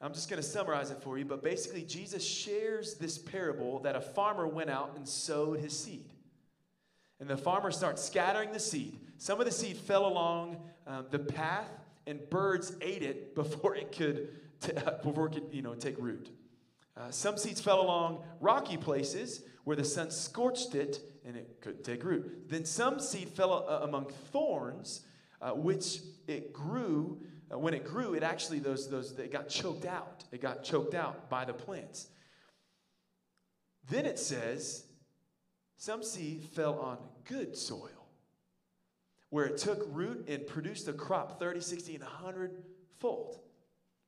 I'm 0.00 0.12
just 0.12 0.28
going 0.28 0.42
to 0.42 0.46
summarize 0.46 0.90
it 0.90 1.02
for 1.02 1.16
you, 1.16 1.24
but 1.24 1.42
basically, 1.42 1.82
Jesus 1.82 2.26
shares 2.26 2.94
this 2.94 3.16
parable 3.16 3.78
that 3.80 3.96
a 3.96 4.00
farmer 4.00 4.46
went 4.46 4.68
out 4.68 4.92
and 4.96 5.08
sowed 5.08 5.60
his 5.60 5.78
seed. 5.78 6.10
And 7.20 7.28
the 7.28 7.36
farmer 7.36 7.70
starts 7.70 8.04
scattering 8.04 8.52
the 8.52 8.60
seed. 8.60 8.98
Some 9.18 9.40
of 9.40 9.46
the 9.46 9.52
seed 9.52 9.76
fell 9.76 10.06
along 10.06 10.58
um, 10.86 11.06
the 11.10 11.18
path, 11.18 11.70
and 12.06 12.20
birds 12.30 12.76
ate 12.80 13.02
it 13.02 13.34
before 13.34 13.74
it 13.74 13.92
could, 13.92 14.28
t- 14.60 14.72
before 15.02 15.26
it 15.26 15.32
could 15.32 15.48
you 15.52 15.62
know, 15.62 15.74
take 15.74 15.96
root. 15.98 16.30
Uh, 16.96 17.10
some 17.10 17.36
seeds 17.36 17.60
fell 17.60 17.80
along 17.80 18.24
rocky 18.40 18.76
places 18.76 19.42
where 19.64 19.76
the 19.76 19.84
sun 19.84 20.10
scorched 20.10 20.74
it 20.74 21.00
and 21.26 21.36
it 21.36 21.60
couldn't 21.60 21.84
take 21.84 22.04
root. 22.04 22.48
Then 22.48 22.64
some 22.64 23.00
seed 23.00 23.28
fell 23.28 23.66
uh, 23.68 23.80
among 23.82 24.06
thorns, 24.32 25.02
uh, 25.42 25.50
which 25.50 26.00
it 26.26 26.52
grew. 26.52 27.20
Uh, 27.52 27.58
when 27.58 27.74
it 27.74 27.84
grew, 27.84 28.14
it 28.14 28.22
actually 28.22 28.60
those 28.60 28.88
those 28.88 29.12
it 29.18 29.30
got 29.32 29.48
choked 29.48 29.84
out. 29.84 30.24
It 30.32 30.40
got 30.40 30.62
choked 30.62 30.94
out 30.94 31.28
by 31.28 31.44
the 31.44 31.52
plants. 31.52 32.08
Then 33.88 34.06
it 34.06 34.18
says 34.18 34.85
some 35.76 36.02
seed 36.02 36.42
fell 36.42 36.78
on 36.78 36.98
good 37.24 37.56
soil, 37.56 38.08
where 39.30 39.44
it 39.44 39.58
took 39.58 39.86
root 39.90 40.26
and 40.28 40.46
produced 40.46 40.88
a 40.88 40.92
crop 40.92 41.38
30, 41.38 41.60
60, 41.60 41.94
and 41.94 42.04
100 42.04 42.62
fold 42.98 43.38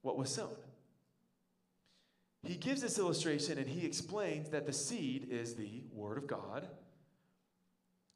what 0.03 0.17
was 0.17 0.31
sown. 0.31 0.57
He 2.43 2.55
gives 2.55 2.81
this 2.81 2.99
illustration 2.99 3.59
and 3.59 3.69
he 3.69 3.85
explains 3.85 4.51
that 4.51 4.67
the 4.67 4.73
seed 4.73 5.29
is 5.31 5.55
the 5.55 5.83
Word 5.93 6.19
of 6.19 6.27
God. 6.27 6.69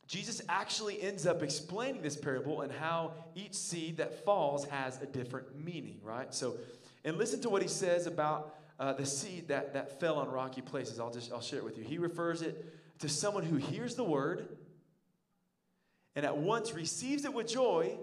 Jesus 0.07 0.43
actually 0.49 1.03
ends 1.03 1.27
up 1.27 1.43
explaining 1.43 2.03
this 2.03 2.17
parable 2.17 2.61
and 2.61 2.73
how 2.73 3.15
each 3.35 3.55
seed 3.55 3.97
that 3.97 4.25
falls 4.25 4.67
has 4.67 5.01
a 5.01 5.07
different 5.07 5.57
meaning, 5.57 5.99
right? 6.03 6.33
So, 6.35 6.57
and 7.05 7.17
listen 7.17 7.41
to 7.43 7.49
what 7.49 7.62
he 7.62 7.69
says 7.69 8.07
about 8.07 8.55
uh, 8.79 8.93
the 8.93 9.07
seed 9.07 9.49
that, 9.49 9.75
that 9.75 10.01
fell 10.01 10.19
on 10.19 10.31
rocky 10.31 10.61
places. 10.61 11.01
I'll 11.01 11.12
just 11.12 11.33
I'll 11.33 11.41
share 11.41 11.59
it 11.59 11.65
with 11.65 11.79
you. 11.79 11.85
He 11.85 11.99
refers 11.99 12.43
it 12.43 12.65
to 13.03 13.09
someone 13.09 13.43
who 13.43 13.57
hears 13.57 13.97
the 13.97 14.05
word 14.05 14.47
and 16.15 16.25
at 16.25 16.37
once 16.37 16.73
receives 16.73 17.25
it 17.25 17.35
with 17.35 17.49
joy, 17.49 17.99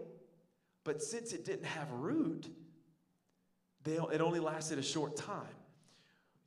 but 0.83 1.01
since 1.01 1.31
it 1.31 1.45
didn't 1.45 1.63
have 1.63 1.89
root, 1.91 2.53
they, 3.85 3.93
it 3.93 4.19
only 4.19 4.41
lasted 4.41 4.77
a 4.77 4.83
short 4.83 5.15
time. 5.15 5.55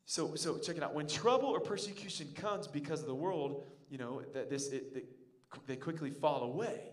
So, 0.04 0.34
so 0.34 0.58
check 0.58 0.76
it 0.76 0.82
out. 0.82 0.94
When 0.94 1.06
trouble 1.06 1.48
or 1.48 1.60
persecution 1.60 2.28
comes 2.34 2.68
because 2.68 3.00
of 3.00 3.06
the 3.06 3.14
world, 3.14 3.64
you 3.88 3.96
know, 3.96 4.20
that 4.34 4.50
this 4.50 4.68
it, 4.68 4.84
it, 4.96 5.66
they 5.66 5.76
quickly 5.76 6.10
fall 6.10 6.42
away. 6.42 6.90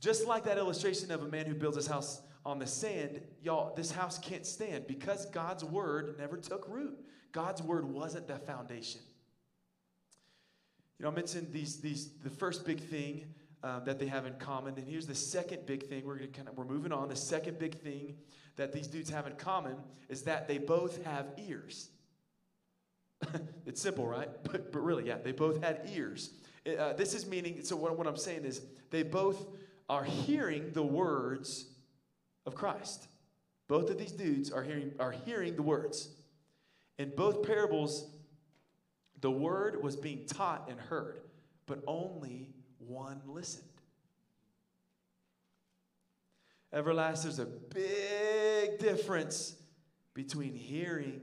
Just 0.00 0.26
like 0.26 0.42
that 0.46 0.58
illustration 0.58 1.12
of 1.12 1.22
a 1.22 1.28
man 1.28 1.46
who 1.46 1.54
builds 1.54 1.76
his 1.76 1.86
house 1.86 2.20
on 2.44 2.58
the 2.58 2.66
sand, 2.66 3.20
y'all, 3.40 3.76
this 3.76 3.92
house 3.92 4.18
can't 4.18 4.44
stand 4.44 4.88
because 4.88 5.26
God's 5.26 5.62
word 5.62 6.16
never 6.18 6.36
took 6.36 6.66
root. 6.68 6.98
God's 7.30 7.62
word 7.62 7.84
wasn't 7.84 8.26
the 8.26 8.38
foundation. 8.38 9.02
You 11.02 11.08
know, 11.08 11.14
I 11.14 11.16
mentioned 11.16 11.48
these, 11.50 11.80
these, 11.80 12.10
the 12.22 12.30
first 12.30 12.64
big 12.64 12.78
thing 12.78 13.24
um, 13.64 13.82
that 13.86 13.98
they 13.98 14.06
have 14.06 14.24
in 14.24 14.34
common, 14.34 14.74
and 14.76 14.86
here's 14.86 15.08
the 15.08 15.16
second 15.16 15.66
big 15.66 15.88
thing. 15.88 16.06
We're 16.06 16.14
gonna 16.14 16.28
kind 16.28 16.46
of 16.46 16.56
we're 16.56 16.64
moving 16.64 16.92
on. 16.92 17.08
The 17.08 17.16
second 17.16 17.58
big 17.58 17.74
thing 17.80 18.14
that 18.54 18.72
these 18.72 18.86
dudes 18.86 19.10
have 19.10 19.26
in 19.26 19.32
common 19.32 19.74
is 20.08 20.22
that 20.22 20.46
they 20.46 20.58
both 20.58 21.04
have 21.04 21.26
ears. 21.38 21.88
it's 23.66 23.80
simple, 23.82 24.06
right? 24.06 24.28
But, 24.44 24.70
but 24.70 24.78
really, 24.78 25.08
yeah, 25.08 25.16
they 25.20 25.32
both 25.32 25.60
had 25.60 25.80
ears. 25.92 26.34
Uh, 26.64 26.92
this 26.92 27.14
is 27.14 27.26
meaning, 27.26 27.64
so 27.64 27.74
what, 27.74 27.98
what 27.98 28.06
I'm 28.06 28.16
saying 28.16 28.44
is 28.44 28.62
they 28.90 29.02
both 29.02 29.44
are 29.88 30.04
hearing 30.04 30.70
the 30.70 30.84
words 30.84 31.66
of 32.46 32.54
Christ. 32.54 33.08
Both 33.66 33.90
of 33.90 33.98
these 33.98 34.12
dudes 34.12 34.52
are 34.52 34.62
hearing, 34.62 34.92
are 35.00 35.10
hearing 35.10 35.56
the 35.56 35.62
words. 35.62 36.10
In 36.96 37.10
both 37.16 37.42
parables, 37.42 38.08
the 39.22 39.30
word 39.30 39.82
was 39.82 39.96
being 39.96 40.26
taught 40.26 40.68
and 40.68 40.78
heard, 40.78 41.22
but 41.66 41.82
only 41.86 42.50
one 42.78 43.22
listened. 43.26 43.64
Everlast, 46.74 47.22
there's 47.22 47.38
a 47.38 47.46
big 47.46 48.78
difference 48.78 49.54
between 50.12 50.54
hearing 50.54 51.20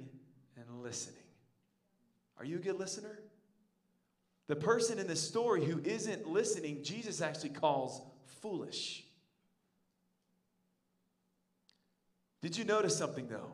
and 0.55 0.81
listening. 0.81 1.15
Are 2.38 2.45
you 2.45 2.55
a 2.55 2.59
good 2.59 2.79
listener? 2.79 3.19
The 4.47 4.55
person 4.55 4.97
in 4.97 5.07
the 5.07 5.15
story 5.15 5.65
who 5.65 5.81
isn't 5.83 6.25
listening, 6.25 6.83
Jesus 6.83 7.21
actually 7.21 7.49
calls 7.49 8.01
foolish. 8.41 9.03
Did 12.41 12.57
you 12.57 12.63
notice 12.63 12.95
something 12.95 13.27
though? 13.27 13.51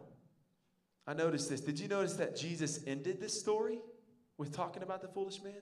I 1.08 1.14
noticed 1.14 1.50
this. 1.50 1.62
Did 1.62 1.80
you 1.80 1.88
notice 1.88 2.14
that 2.14 2.36
Jesus 2.36 2.82
ended 2.86 3.20
this 3.20 3.38
story 3.40 3.80
with 4.38 4.52
talking 4.52 4.84
about 4.84 5.02
the 5.02 5.08
foolish 5.08 5.42
man? 5.44 5.54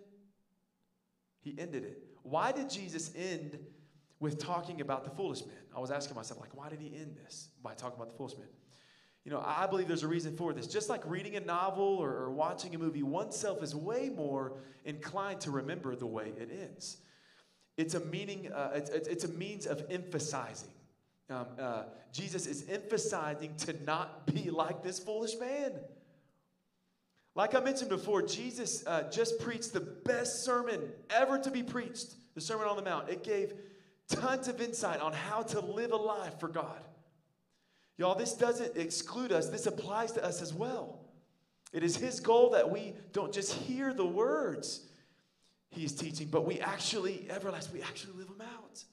He 1.41 1.55
ended 1.57 1.83
it. 1.83 2.03
Why 2.23 2.51
did 2.51 2.69
Jesus 2.69 3.11
end 3.15 3.59
with 4.19 4.39
talking 4.39 4.81
about 4.81 5.03
the 5.03 5.09
foolish 5.11 5.45
man? 5.45 5.57
I 5.75 5.79
was 5.79 5.91
asking 5.91 6.15
myself, 6.15 6.39
like, 6.39 6.55
why 6.55 6.69
did 6.69 6.79
he 6.79 6.95
end 6.95 7.17
this 7.23 7.49
by 7.61 7.73
talking 7.73 7.97
about 7.97 8.09
the 8.09 8.17
foolish 8.17 8.37
man? 8.37 8.47
You 9.25 9.31
know, 9.31 9.41
I 9.45 9.67
believe 9.67 9.87
there's 9.87 10.03
a 10.03 10.07
reason 10.07 10.35
for 10.35 10.51
this. 10.53 10.67
Just 10.67 10.89
like 10.89 11.01
reading 11.05 11.35
a 11.35 11.39
novel 11.39 11.83
or, 11.83 12.09
or 12.09 12.31
watching 12.31 12.75
a 12.75 12.77
movie, 12.77 13.03
oneself 13.03 13.63
is 13.63 13.73
way 13.73 14.09
more 14.09 14.57
inclined 14.83 15.39
to 15.41 15.51
remember 15.51 15.95
the 15.95 16.07
way 16.07 16.33
it 16.37 16.49
ends. 16.51 16.97
It's 17.77 17.93
a 17.93 18.01
meaning. 18.01 18.51
Uh, 18.51 18.71
it's, 18.75 18.89
it's 18.89 19.23
a 19.23 19.29
means 19.29 19.65
of 19.65 19.83
emphasizing. 19.89 20.73
Um, 21.29 21.47
uh, 21.57 21.83
Jesus 22.11 22.45
is 22.47 22.67
emphasizing 22.69 23.55
to 23.59 23.73
not 23.85 24.27
be 24.27 24.49
like 24.49 24.83
this 24.83 24.99
foolish 24.99 25.37
man. 25.39 25.71
Like 27.35 27.55
I 27.55 27.59
mentioned 27.59 27.89
before, 27.89 28.21
Jesus 28.21 28.85
uh, 28.85 29.09
just 29.09 29.39
preached 29.39 29.73
the 29.73 29.79
best 29.79 30.43
sermon 30.43 30.81
ever 31.09 31.39
to 31.39 31.49
be 31.49 31.63
preached, 31.63 32.13
the 32.35 32.41
Sermon 32.41 32.67
on 32.67 32.75
the 32.75 32.83
Mount. 32.83 33.09
It 33.09 33.23
gave 33.23 33.53
tons 34.07 34.47
of 34.47 34.61
insight 34.61 34.99
on 34.99 35.13
how 35.13 35.41
to 35.41 35.59
live 35.59 35.91
a 35.91 35.97
life 35.97 36.39
for 36.39 36.47
God. 36.47 36.83
Y'all, 37.97 38.15
this 38.15 38.33
doesn't 38.33 38.77
exclude 38.77 39.31
us, 39.31 39.49
this 39.49 39.65
applies 39.65 40.11
to 40.13 40.23
us 40.23 40.41
as 40.41 40.53
well. 40.53 40.99
It 41.71 41.83
is 41.83 41.95
His 41.95 42.19
goal 42.19 42.51
that 42.51 42.69
we 42.69 42.93
don't 43.13 43.33
just 43.33 43.53
hear 43.53 43.93
the 43.93 44.05
words 44.05 44.81
He 45.71 45.83
is 45.83 45.93
teaching, 45.93 46.27
but 46.27 46.45
we 46.45 46.59
actually, 46.59 47.27
everlast, 47.29 47.73
we 47.73 47.81
actually 47.81 48.13
live 48.13 48.27
them 48.27 48.41
out. 48.41 48.83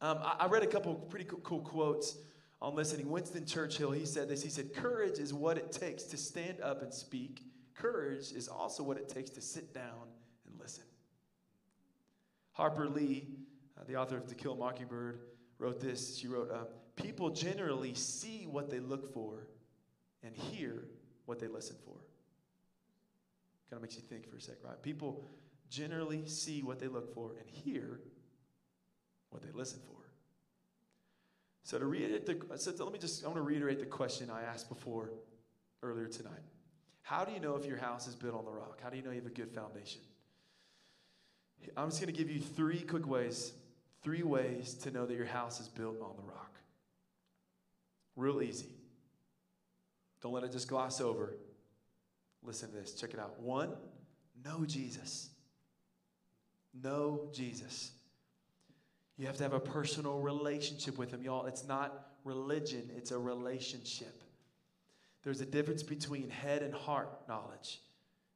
Um, 0.00 0.18
I, 0.24 0.36
I, 0.40 0.46
read 0.48 0.64
a 0.64 0.66
couple 0.66 0.94
pretty 0.94 1.24
cool, 1.24 1.38
cool 1.44 1.60
quotes 1.60 2.16
on 2.62 2.76
listening. 2.76 3.10
Winston 3.10 3.44
Churchill, 3.44 3.90
he 3.90 4.06
said 4.06 4.28
this. 4.28 4.42
He 4.42 4.48
said, 4.48 4.72
Courage 4.72 5.18
is 5.18 5.34
what 5.34 5.58
it 5.58 5.72
takes 5.72 6.04
to 6.04 6.16
stand 6.16 6.60
up 6.60 6.80
and 6.80 6.94
speak. 6.94 7.42
Courage 7.74 8.30
is 8.32 8.48
also 8.48 8.84
what 8.84 8.96
it 8.96 9.08
takes 9.08 9.30
to 9.30 9.40
sit 9.42 9.74
down 9.74 10.08
and 10.46 10.58
listen. 10.60 10.84
Harper 12.52 12.88
Lee, 12.88 13.26
uh, 13.78 13.82
the 13.86 13.96
author 13.96 14.16
of 14.16 14.28
To 14.28 14.34
Kill 14.36 14.52
a 14.52 14.56
Mockingbird, 14.56 15.18
wrote 15.58 15.80
this. 15.80 16.16
She 16.16 16.28
wrote, 16.28 16.50
uh, 16.50 16.64
People 16.94 17.30
generally 17.30 17.94
see 17.94 18.46
what 18.48 18.70
they 18.70 18.78
look 18.78 19.12
for 19.12 19.48
and 20.22 20.36
hear 20.36 20.84
what 21.26 21.40
they 21.40 21.48
listen 21.48 21.76
for. 21.84 21.94
Kind 23.70 23.78
of 23.78 23.82
makes 23.82 23.96
you 23.96 24.02
think 24.02 24.30
for 24.30 24.36
a 24.36 24.40
sec, 24.40 24.56
right? 24.62 24.80
People 24.82 25.24
generally 25.68 26.28
see 26.28 26.62
what 26.62 26.78
they 26.78 26.88
look 26.88 27.12
for 27.14 27.32
and 27.40 27.48
hear 27.48 28.00
what 29.30 29.42
they 29.42 29.50
listen 29.52 29.80
for. 29.86 30.01
So 31.64 31.78
to 31.78 31.86
reiterate 31.86 32.26
the, 32.26 32.58
so 32.58 32.72
let 32.84 32.92
me 32.92 32.98
just, 32.98 33.24
I 33.24 33.28
want 33.28 33.38
to 33.38 33.42
reiterate 33.42 33.78
the 33.78 33.86
question 33.86 34.30
I 34.30 34.42
asked 34.42 34.68
before 34.68 35.10
earlier 35.82 36.08
tonight. 36.08 36.42
How 37.02 37.24
do 37.24 37.32
you 37.32 37.40
know 37.40 37.56
if 37.56 37.66
your 37.66 37.76
house 37.76 38.06
is 38.06 38.14
built 38.14 38.34
on 38.34 38.44
the 38.44 38.50
rock? 38.50 38.80
How 38.82 38.90
do 38.90 38.96
you 38.96 39.02
know 39.02 39.10
you 39.10 39.16
have 39.16 39.26
a 39.26 39.30
good 39.30 39.50
foundation? 39.50 40.00
I'm 41.76 41.90
just 41.90 42.00
going 42.00 42.12
to 42.12 42.18
give 42.18 42.30
you 42.30 42.40
three 42.40 42.80
quick 42.80 43.06
ways, 43.06 43.52
three 44.02 44.22
ways 44.22 44.74
to 44.82 44.90
know 44.90 45.06
that 45.06 45.14
your 45.14 45.26
house 45.26 45.60
is 45.60 45.68
built 45.68 46.00
on 46.00 46.16
the 46.16 46.22
rock. 46.22 46.52
Real 48.16 48.42
easy. 48.42 48.68
Don't 50.20 50.32
let 50.32 50.44
it 50.44 50.52
just 50.52 50.68
gloss 50.68 51.00
over. 51.00 51.34
Listen 52.42 52.70
to 52.70 52.76
this. 52.76 52.92
Check 52.94 53.14
it 53.14 53.20
out. 53.20 53.40
One, 53.40 53.72
know 54.44 54.64
Jesus. 54.64 55.30
Know 56.82 57.28
Jesus. 57.32 57.92
You 59.22 59.28
have 59.28 59.36
to 59.36 59.44
have 59.44 59.52
a 59.52 59.60
personal 59.60 60.18
relationship 60.18 60.98
with 60.98 61.12
Him, 61.12 61.22
y'all. 61.22 61.46
It's 61.46 61.64
not 61.64 62.08
religion, 62.24 62.90
it's 62.96 63.12
a 63.12 63.18
relationship. 63.18 64.20
There's 65.22 65.40
a 65.40 65.46
difference 65.46 65.84
between 65.84 66.28
head 66.28 66.60
and 66.64 66.74
heart 66.74 67.28
knowledge. 67.28 67.78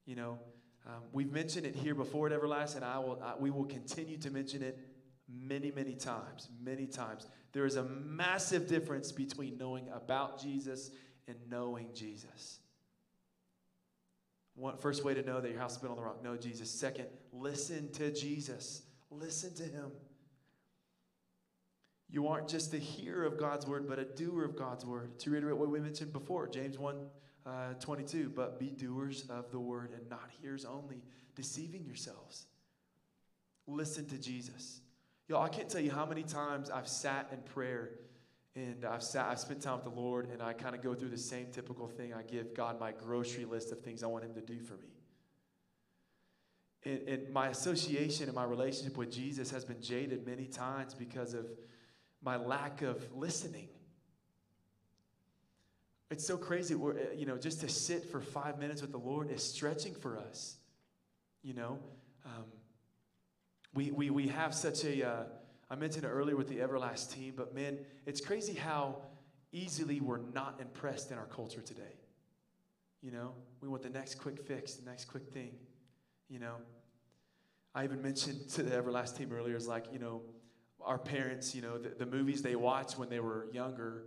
You 0.04 0.14
know, 0.14 0.38
um, 0.86 1.02
we've 1.10 1.32
mentioned 1.32 1.66
it 1.66 1.74
here 1.74 1.96
before 1.96 2.28
at 2.28 2.40
Everlast, 2.40 2.76
and 2.76 2.84
I 2.84 3.00
will, 3.00 3.20
I, 3.20 3.34
we 3.36 3.50
will 3.50 3.64
continue 3.64 4.16
to 4.18 4.30
mention 4.30 4.62
it 4.62 4.78
many, 5.28 5.72
many 5.72 5.96
times. 5.96 6.50
Many 6.62 6.86
times. 6.86 7.26
There 7.50 7.66
is 7.66 7.74
a 7.74 7.82
massive 7.82 8.68
difference 8.68 9.10
between 9.10 9.58
knowing 9.58 9.88
about 9.92 10.40
Jesus 10.40 10.92
and 11.26 11.36
knowing 11.50 11.88
Jesus. 11.94 12.60
One, 14.54 14.76
first 14.78 15.04
way 15.04 15.14
to 15.14 15.22
know 15.24 15.40
that 15.40 15.50
your 15.50 15.58
house 15.58 15.72
has 15.72 15.82
been 15.82 15.90
on 15.90 15.96
the 15.96 16.04
rock, 16.04 16.22
know 16.22 16.36
Jesus. 16.36 16.70
Second, 16.70 17.06
listen 17.32 17.90
to 17.94 18.12
Jesus. 18.12 18.82
Listen 19.10 19.52
to 19.56 19.64
him. 19.64 19.90
You 22.08 22.28
aren't 22.28 22.48
just 22.48 22.72
a 22.72 22.78
hearer 22.78 23.24
of 23.24 23.38
God's 23.38 23.66
word, 23.66 23.88
but 23.88 23.98
a 23.98 24.04
doer 24.04 24.44
of 24.44 24.56
God's 24.56 24.84
word. 24.84 25.18
To 25.20 25.30
reiterate 25.30 25.56
what 25.56 25.68
we 25.68 25.80
mentioned 25.80 26.12
before, 26.12 26.46
James 26.48 26.78
1 26.78 26.96
uh, 27.46 27.74
22, 27.80 28.32
but 28.34 28.58
be 28.58 28.70
doers 28.70 29.24
of 29.28 29.50
the 29.50 29.58
word 29.58 29.92
and 29.92 30.08
not 30.10 30.30
hearers 30.40 30.64
only, 30.64 31.02
deceiving 31.34 31.84
yourselves. 31.84 32.46
Listen 33.66 34.06
to 34.06 34.18
Jesus. 34.18 34.80
Y'all, 35.28 35.42
I 35.42 35.48
can't 35.48 35.68
tell 35.68 35.80
you 35.80 35.90
how 35.90 36.06
many 36.06 36.22
times 36.22 36.70
I've 36.70 36.88
sat 36.88 37.28
in 37.32 37.38
prayer 37.38 37.90
and 38.54 38.84
I've 38.84 39.02
sat, 39.02 39.26
I've 39.26 39.38
spent 39.38 39.60
time 39.60 39.76
with 39.76 39.84
the 39.84 40.00
Lord, 40.00 40.30
and 40.32 40.42
I 40.42 40.54
kind 40.54 40.74
of 40.74 40.82
go 40.82 40.94
through 40.94 41.10
the 41.10 41.18
same 41.18 41.48
typical 41.52 41.88
thing. 41.88 42.14
I 42.14 42.22
give 42.22 42.54
God 42.54 42.80
my 42.80 42.90
grocery 42.90 43.44
list 43.44 43.70
of 43.70 43.80
things 43.80 44.02
I 44.02 44.06
want 44.06 44.24
Him 44.24 44.34
to 44.34 44.40
do 44.40 44.60
for 44.60 44.74
me. 44.74 44.88
And, 46.84 47.08
and 47.08 47.32
my 47.34 47.48
association 47.48 48.26
and 48.26 48.34
my 48.34 48.44
relationship 48.44 48.96
with 48.96 49.12
Jesus 49.12 49.50
has 49.50 49.64
been 49.64 49.82
jaded 49.82 50.26
many 50.26 50.46
times 50.46 50.94
because 50.94 51.34
of 51.34 51.46
my 52.22 52.36
lack 52.36 52.82
of 52.82 53.04
listening. 53.14 53.68
It's 56.10 56.26
so 56.26 56.36
crazy. 56.36 56.74
We're, 56.74 56.98
eh, 56.98 57.02
you 57.16 57.26
know, 57.26 57.36
just 57.36 57.60
to 57.60 57.68
sit 57.68 58.04
for 58.10 58.20
five 58.20 58.58
minutes 58.58 58.80
with 58.80 58.92
the 58.92 58.98
Lord 58.98 59.30
is 59.30 59.42
stretching 59.42 59.94
for 59.94 60.18
us. 60.18 60.56
You 61.42 61.54
know, 61.54 61.78
um, 62.24 62.44
we, 63.74 63.90
we, 63.90 64.10
we 64.10 64.28
have 64.28 64.54
such 64.54 64.84
a, 64.84 65.06
uh, 65.06 65.22
I 65.70 65.74
mentioned 65.74 66.04
it 66.04 66.08
earlier 66.08 66.36
with 66.36 66.48
the 66.48 66.56
Everlast 66.56 67.12
team, 67.12 67.34
but 67.36 67.54
man, 67.54 67.78
it's 68.06 68.20
crazy 68.20 68.54
how 68.54 68.98
easily 69.52 70.00
we're 70.00 70.20
not 70.32 70.60
impressed 70.60 71.10
in 71.10 71.18
our 71.18 71.26
culture 71.26 71.60
today. 71.60 71.82
You 73.02 73.10
know, 73.10 73.32
we 73.60 73.68
want 73.68 73.82
the 73.82 73.90
next 73.90 74.16
quick 74.16 74.46
fix, 74.46 74.74
the 74.74 74.88
next 74.88 75.06
quick 75.06 75.28
thing. 75.32 75.52
You 76.28 76.38
know, 76.38 76.56
I 77.74 77.84
even 77.84 78.00
mentioned 78.02 78.48
to 78.54 78.62
the 78.62 78.76
Everlast 78.76 79.16
team 79.16 79.32
earlier, 79.32 79.56
is 79.56 79.68
like, 79.68 79.86
you 79.92 79.98
know, 79.98 80.22
our 80.84 80.98
parents, 80.98 81.54
you 81.54 81.62
know, 81.62 81.78
the, 81.78 81.90
the 81.90 82.06
movies 82.06 82.42
they 82.42 82.56
watched 82.56 82.98
when 82.98 83.08
they 83.08 83.20
were 83.20 83.48
younger, 83.52 84.04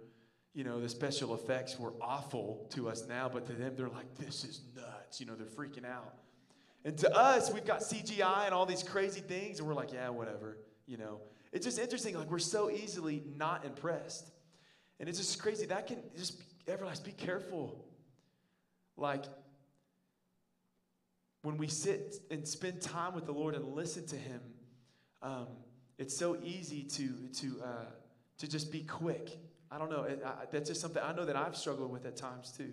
you 0.53 0.63
know, 0.63 0.79
the 0.79 0.89
special 0.89 1.35
effects 1.35 1.79
were 1.79 1.93
awful 2.01 2.67
to 2.71 2.89
us 2.89 3.05
now, 3.07 3.29
but 3.29 3.45
to 3.47 3.53
them, 3.53 3.73
they're 3.75 3.89
like, 3.89 4.15
this 4.17 4.43
is 4.43 4.61
nuts. 4.75 5.19
You 5.19 5.25
know, 5.25 5.35
they're 5.35 5.45
freaking 5.45 5.85
out. 5.85 6.15
And 6.85 6.97
to 6.99 7.15
us, 7.15 7.51
we've 7.53 7.65
got 7.65 7.81
CGI 7.81 8.45
and 8.45 8.53
all 8.53 8.65
these 8.65 8.83
crazy 8.83 9.21
things, 9.21 9.59
and 9.59 9.67
we're 9.67 9.73
like, 9.73 9.91
yeah, 9.91 10.09
whatever, 10.09 10.57
you 10.87 10.97
know. 10.97 11.19
It's 11.51 11.65
just 11.65 11.79
interesting, 11.79 12.15
like, 12.15 12.29
we're 12.29 12.39
so 12.39 12.69
easily 12.69 13.23
not 13.35 13.65
impressed. 13.65 14.31
And 14.99 15.09
it's 15.09 15.17
just 15.17 15.41
crazy. 15.41 15.65
That 15.65 15.87
can 15.87 15.97
just, 16.15 16.41
everlast, 16.65 17.03
be 17.03 17.11
careful. 17.11 17.85
Like, 18.97 19.25
when 21.41 21.57
we 21.57 21.67
sit 21.67 22.17
and 22.29 22.47
spend 22.47 22.81
time 22.81 23.13
with 23.13 23.25
the 23.25 23.31
Lord 23.31 23.55
and 23.55 23.73
listen 23.73 24.05
to 24.07 24.15
Him, 24.15 24.41
um, 25.21 25.47
it's 25.99 26.17
so 26.17 26.37
easy 26.43 26.83
to, 26.83 27.09
to, 27.41 27.61
uh, 27.63 27.85
to 28.39 28.47
just 28.47 28.71
be 28.71 28.81
quick. 28.81 29.37
I 29.69 29.77
don't 29.77 29.91
know. 29.91 30.03
It, 30.03 30.23
I, 30.25 30.45
that's 30.49 30.69
just 30.69 30.81
something 30.81 31.03
I 31.03 31.13
know 31.13 31.25
that 31.25 31.35
I've 31.35 31.55
struggled 31.55 31.91
with 31.91 32.05
at 32.05 32.15
times 32.15 32.51
too. 32.51 32.71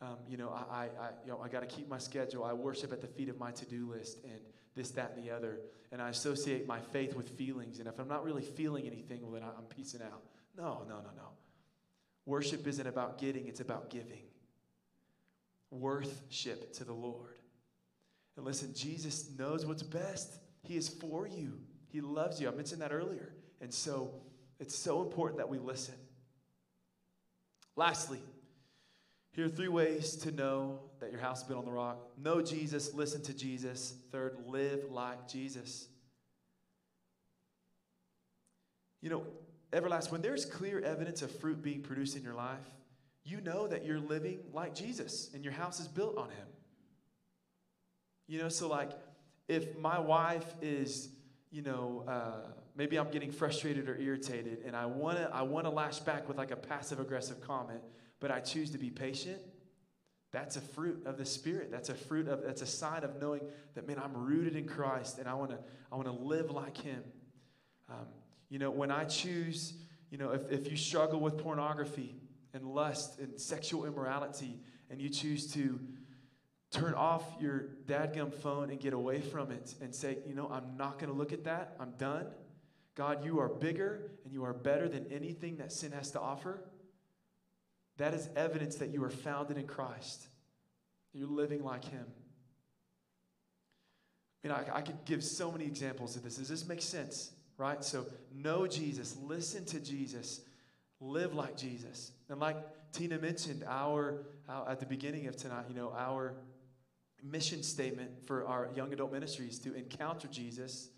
Um, 0.00 0.16
you 0.28 0.36
know, 0.36 0.50
I, 0.50 0.88
I, 1.00 1.08
you 1.24 1.32
know, 1.32 1.40
I 1.44 1.48
got 1.48 1.60
to 1.60 1.66
keep 1.66 1.88
my 1.88 1.98
schedule. 1.98 2.44
I 2.44 2.54
worship 2.54 2.92
at 2.92 3.00
the 3.00 3.06
feet 3.06 3.28
of 3.28 3.38
my 3.38 3.50
to-do 3.50 3.90
list 3.90 4.18
and 4.24 4.40
this, 4.74 4.90
that, 4.92 5.12
and 5.14 5.24
the 5.24 5.30
other. 5.30 5.58
And 5.92 6.00
I 6.00 6.08
associate 6.08 6.66
my 6.66 6.80
faith 6.80 7.14
with 7.14 7.28
feelings. 7.30 7.80
And 7.80 7.88
if 7.88 7.98
I'm 7.98 8.08
not 8.08 8.24
really 8.24 8.42
feeling 8.42 8.86
anything, 8.86 9.20
well, 9.22 9.32
then 9.32 9.42
I'm 9.42 9.64
piecing 9.64 10.02
out. 10.02 10.22
No, 10.56 10.84
no, 10.88 10.96
no, 10.96 11.10
no. 11.16 11.28
Worship 12.26 12.66
isn't 12.66 12.86
about 12.86 13.18
getting, 13.18 13.46
it's 13.46 13.60
about 13.60 13.90
giving. 13.90 14.22
Worship 15.70 16.72
to 16.74 16.84
the 16.84 16.92
Lord. 16.92 17.38
And 18.36 18.46
listen, 18.46 18.72
Jesus 18.74 19.30
knows 19.38 19.66
what's 19.66 19.82
best. 19.82 20.38
He 20.62 20.76
is 20.76 20.88
for 20.88 21.26
you. 21.26 21.58
He 21.90 22.00
loves 22.00 22.40
you. 22.40 22.48
I 22.48 22.52
mentioned 22.52 22.82
that 22.82 22.92
earlier. 22.92 23.32
And 23.60 23.72
so 23.72 24.12
it's 24.60 24.76
so 24.76 25.02
important 25.02 25.38
that 25.38 25.48
we 25.48 25.58
listen. 25.58 25.94
Lastly, 27.76 28.20
here 29.32 29.46
are 29.46 29.48
three 29.48 29.68
ways 29.68 30.16
to 30.16 30.32
know 30.32 30.80
that 31.00 31.12
your 31.12 31.20
house 31.20 31.42
is 31.42 31.44
built 31.44 31.60
on 31.60 31.64
the 31.64 31.70
rock. 31.70 31.98
Know 32.16 32.42
Jesus, 32.42 32.92
listen 32.94 33.22
to 33.22 33.34
Jesus. 33.34 33.94
Third, 34.10 34.36
live 34.46 34.90
like 34.90 35.28
Jesus. 35.28 35.86
You 39.00 39.10
know, 39.10 39.26
Everlast, 39.72 40.10
when 40.10 40.22
there's 40.22 40.44
clear 40.44 40.80
evidence 40.80 41.22
of 41.22 41.30
fruit 41.30 41.62
being 41.62 41.82
produced 41.82 42.16
in 42.16 42.24
your 42.24 42.34
life, 42.34 42.64
you 43.24 43.40
know 43.40 43.68
that 43.68 43.84
you're 43.84 44.00
living 44.00 44.40
like 44.52 44.74
Jesus 44.74 45.30
and 45.34 45.44
your 45.44 45.52
house 45.52 45.78
is 45.78 45.86
built 45.86 46.16
on 46.16 46.30
Him. 46.30 46.46
You 48.26 48.38
know, 48.38 48.48
so 48.48 48.66
like 48.68 48.90
if 49.46 49.78
my 49.78 49.98
wife 49.98 50.46
is, 50.60 51.10
you 51.50 51.62
know, 51.62 52.04
uh, 52.06 52.50
maybe 52.76 52.98
I'm 52.98 53.10
getting 53.10 53.30
frustrated 53.30 53.88
or 53.88 53.96
irritated 53.98 54.58
and 54.66 54.76
I 54.76 54.86
wanna, 54.86 55.30
I 55.32 55.42
wanna 55.42 55.70
lash 55.70 56.00
back 56.00 56.28
with 56.28 56.36
like 56.36 56.50
a 56.50 56.56
passive 56.56 57.00
aggressive 57.00 57.40
comment, 57.40 57.80
but 58.20 58.30
I 58.30 58.40
choose 58.40 58.70
to 58.70 58.78
be 58.78 58.90
patient, 58.90 59.40
that's 60.30 60.56
a 60.56 60.60
fruit 60.60 61.06
of 61.06 61.16
the 61.16 61.24
Spirit. 61.24 61.70
That's 61.70 61.88
a 61.88 61.94
fruit 61.94 62.28
of, 62.28 62.42
that's 62.42 62.60
a 62.60 62.66
sign 62.66 63.02
of 63.02 63.20
knowing 63.20 63.40
that, 63.74 63.86
man, 63.88 63.98
I'm 64.02 64.14
rooted 64.14 64.56
in 64.56 64.66
Christ 64.66 65.18
and 65.18 65.26
I 65.28 65.34
wanna, 65.34 65.58
I 65.90 65.96
wanna 65.96 66.12
live 66.12 66.50
like 66.50 66.76
Him. 66.76 67.02
Um, 67.88 68.06
you 68.50 68.58
know, 68.58 68.70
when 68.70 68.90
I 68.90 69.04
choose, 69.04 69.74
you 70.10 70.18
know, 70.18 70.32
if, 70.32 70.50
if 70.50 70.70
you 70.70 70.76
struggle 70.76 71.20
with 71.20 71.38
pornography 71.38 72.16
and 72.52 72.66
lust 72.66 73.18
and 73.18 73.40
sexual 73.40 73.86
immorality 73.86 74.60
and 74.90 75.00
you 75.00 75.08
choose 75.08 75.50
to 75.54 75.80
turn 76.70 76.94
off 76.94 77.24
your 77.40 77.68
dadgum 77.86 78.32
phone 78.32 78.70
and 78.70 78.78
get 78.78 78.92
away 78.92 79.20
from 79.20 79.50
it 79.50 79.74
and 79.80 79.94
say, 79.94 80.18
you 80.26 80.34
know, 80.34 80.48
I'm 80.52 80.76
not 80.76 80.98
going 80.98 81.10
to 81.10 81.16
look 81.16 81.32
at 81.32 81.44
that. 81.44 81.76
I'm 81.80 81.92
done. 81.92 82.26
God, 82.94 83.24
you 83.24 83.38
are 83.40 83.48
bigger 83.48 84.10
and 84.24 84.32
you 84.32 84.44
are 84.44 84.52
better 84.52 84.88
than 84.88 85.06
anything 85.10 85.56
that 85.58 85.72
sin 85.72 85.92
has 85.92 86.10
to 86.10 86.20
offer. 86.20 86.60
That 87.96 88.12
is 88.12 88.28
evidence 88.36 88.76
that 88.76 88.90
you 88.90 89.02
are 89.04 89.10
founded 89.10 89.56
in 89.56 89.66
Christ. 89.66 90.26
You're 91.12 91.28
living 91.28 91.64
like 91.64 91.84
Him. 91.84 92.06
I 94.44 94.48
mean, 94.48 94.56
I, 94.56 94.78
I 94.78 94.82
could 94.82 95.04
give 95.04 95.24
so 95.24 95.50
many 95.50 95.64
examples 95.64 96.16
of 96.16 96.22
this. 96.22 96.36
Does 96.36 96.48
this 96.48 96.66
make 96.66 96.82
sense? 96.82 97.32
Right? 97.56 97.82
So, 97.82 98.06
know 98.32 98.66
Jesus, 98.66 99.16
listen 99.20 99.64
to 99.66 99.80
Jesus, 99.80 100.42
live 101.00 101.34
like 101.34 101.56
Jesus. 101.56 102.12
And 102.28 102.38
like 102.38 102.56
Tina 102.92 103.18
mentioned, 103.18 103.64
our, 103.66 104.26
our 104.48 104.68
at 104.68 104.78
the 104.80 104.86
beginning 104.86 105.26
of 105.26 105.36
tonight, 105.36 105.64
you 105.68 105.74
know, 105.74 105.92
our 105.96 106.34
mission 107.22 107.62
statement 107.62 108.10
for 108.26 108.46
our 108.46 108.70
young 108.74 108.92
adult 108.92 109.12
ministries 109.12 109.58
to 109.60 109.74
encounter 109.74 110.28
Jesus, 110.28 110.90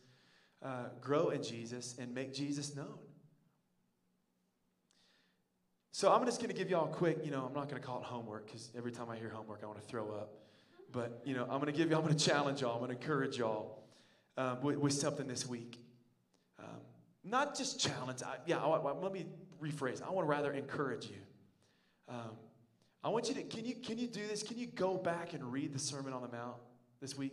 uh, 0.62 0.84
grow 1.00 1.30
in 1.30 1.42
Jesus, 1.42 1.96
and 1.98 2.14
make 2.14 2.32
Jesus 2.32 2.76
known. 2.76 2.98
So 5.92 6.12
I'm 6.12 6.24
just 6.24 6.40
going 6.40 6.50
to 6.50 6.56
give 6.56 6.70
y'all 6.70 6.90
a 6.90 6.94
quick, 6.94 7.18
you 7.24 7.30
know, 7.30 7.44
I'm 7.46 7.52
not 7.52 7.68
going 7.68 7.80
to 7.80 7.86
call 7.86 7.98
it 8.00 8.04
homework 8.04 8.46
because 8.46 8.70
every 8.76 8.92
time 8.92 9.10
I 9.10 9.16
hear 9.16 9.28
homework, 9.28 9.60
I 9.62 9.66
want 9.66 9.80
to 9.80 9.86
throw 9.86 10.10
up. 10.12 10.34
But, 10.92 11.20
you 11.24 11.34
know, 11.34 11.42
I'm 11.42 11.60
going 11.60 11.66
to 11.66 11.72
give 11.72 11.90
y'all, 11.90 12.00
I'm 12.00 12.06
going 12.06 12.16
to 12.16 12.24
challenge 12.24 12.62
y'all, 12.62 12.72
I'm 12.72 12.78
going 12.78 12.90
to 12.90 12.96
encourage 12.96 13.36
y'all 13.36 13.84
um, 14.36 14.62
with, 14.62 14.76
with, 14.78 14.92
something 14.92 15.26
this 15.26 15.46
week. 15.46 15.78
Um, 16.58 16.80
not 17.24 17.56
just 17.56 17.80
challenge, 17.80 18.22
I, 18.22 18.36
yeah, 18.46 18.58
I, 18.58 18.68
I, 18.68 18.92
let 18.92 19.12
me 19.12 19.26
rephrase. 19.62 20.02
I 20.02 20.10
want 20.10 20.26
to 20.26 20.30
rather 20.30 20.52
encourage 20.52 21.06
you. 21.06 21.18
Um, 22.08 22.30
I 23.02 23.08
want 23.08 23.28
you 23.28 23.34
to, 23.34 23.42
can 23.42 23.64
you, 23.64 23.74
can 23.74 23.98
you 23.98 24.06
do 24.06 24.26
this? 24.26 24.42
Can 24.42 24.58
you 24.58 24.66
go 24.66 24.96
back 24.96 25.32
and 25.32 25.52
read 25.52 25.72
the 25.72 25.78
Sermon 25.78 26.12
on 26.12 26.22
the 26.22 26.28
Mount 26.28 26.56
this 27.00 27.16
week? 27.16 27.32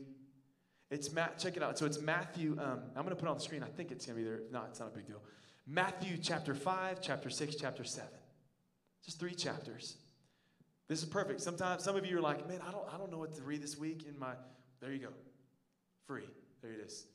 It's 0.90 1.12
Matt, 1.12 1.38
check 1.38 1.58
it 1.58 1.64
out. 1.64 1.78
So 1.78 1.86
it's 1.86 2.00
Matthew, 2.00 2.58
um, 2.60 2.84
I'm 2.96 3.04
going 3.04 3.10
to 3.10 3.16
put 3.16 3.26
it 3.26 3.30
on 3.30 3.38
the 3.38 3.44
screen. 3.44 3.64
I 3.64 3.68
think 3.68 3.92
it's 3.92 4.06
going 4.06 4.18
to 4.18 4.24
be 4.24 4.30
there. 4.30 4.42
No, 4.52 4.62
it's 4.70 4.80
not 4.80 4.88
a 4.88 4.96
big 4.96 5.08
deal. 5.08 5.22
Matthew 5.66 6.18
chapter 6.18 6.56
5, 6.56 7.02
chapter 7.02 7.30
6, 7.30 7.56
chapter 7.56 7.84
7. 7.84 8.08
Just 9.04 9.20
three 9.20 9.36
chapters. 9.36 9.98
This 10.88 11.04
is 11.04 11.06
perfect. 11.10 11.42
Sometimes 11.42 11.84
some 11.84 11.98
of 11.98 12.06
you 12.06 12.18
are 12.18 12.22
like, 12.22 12.48
man, 12.48 12.62
I 12.66 12.72
don't, 12.72 12.86
I 12.94 12.98
don't 12.98 13.12
know 13.12 13.18
what 13.18 13.36
to 13.36 13.42
read 13.42 13.62
this 13.62 13.78
week 13.78 14.06
in 14.08 14.18
my, 14.18 14.34
there 14.80 14.94
you 14.94 15.00
go. 15.00 15.10
Free. 16.06 16.30
There 16.62 16.72
it 16.72 16.80
is. 16.86 17.06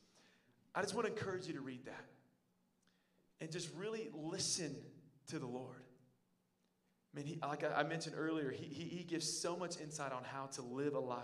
I 0.75 0.81
just 0.81 0.93
want 0.93 1.07
to 1.07 1.13
encourage 1.13 1.47
you 1.47 1.53
to 1.53 1.61
read 1.61 1.85
that. 1.85 2.05
And 3.41 3.51
just 3.51 3.69
really 3.75 4.09
listen 4.13 4.75
to 5.27 5.39
the 5.39 5.47
Lord. 5.47 5.83
I 7.13 7.17
mean, 7.17 7.25
he, 7.25 7.39
like 7.41 7.63
I 7.63 7.83
mentioned 7.83 8.15
earlier, 8.17 8.49
he, 8.49 8.65
he, 8.65 8.83
he 8.83 9.03
gives 9.03 9.29
so 9.31 9.55
much 9.55 9.79
insight 9.79 10.11
on 10.11 10.23
how 10.23 10.47
to 10.53 10.61
live 10.63 10.95
a 10.95 10.99
life 10.99 11.21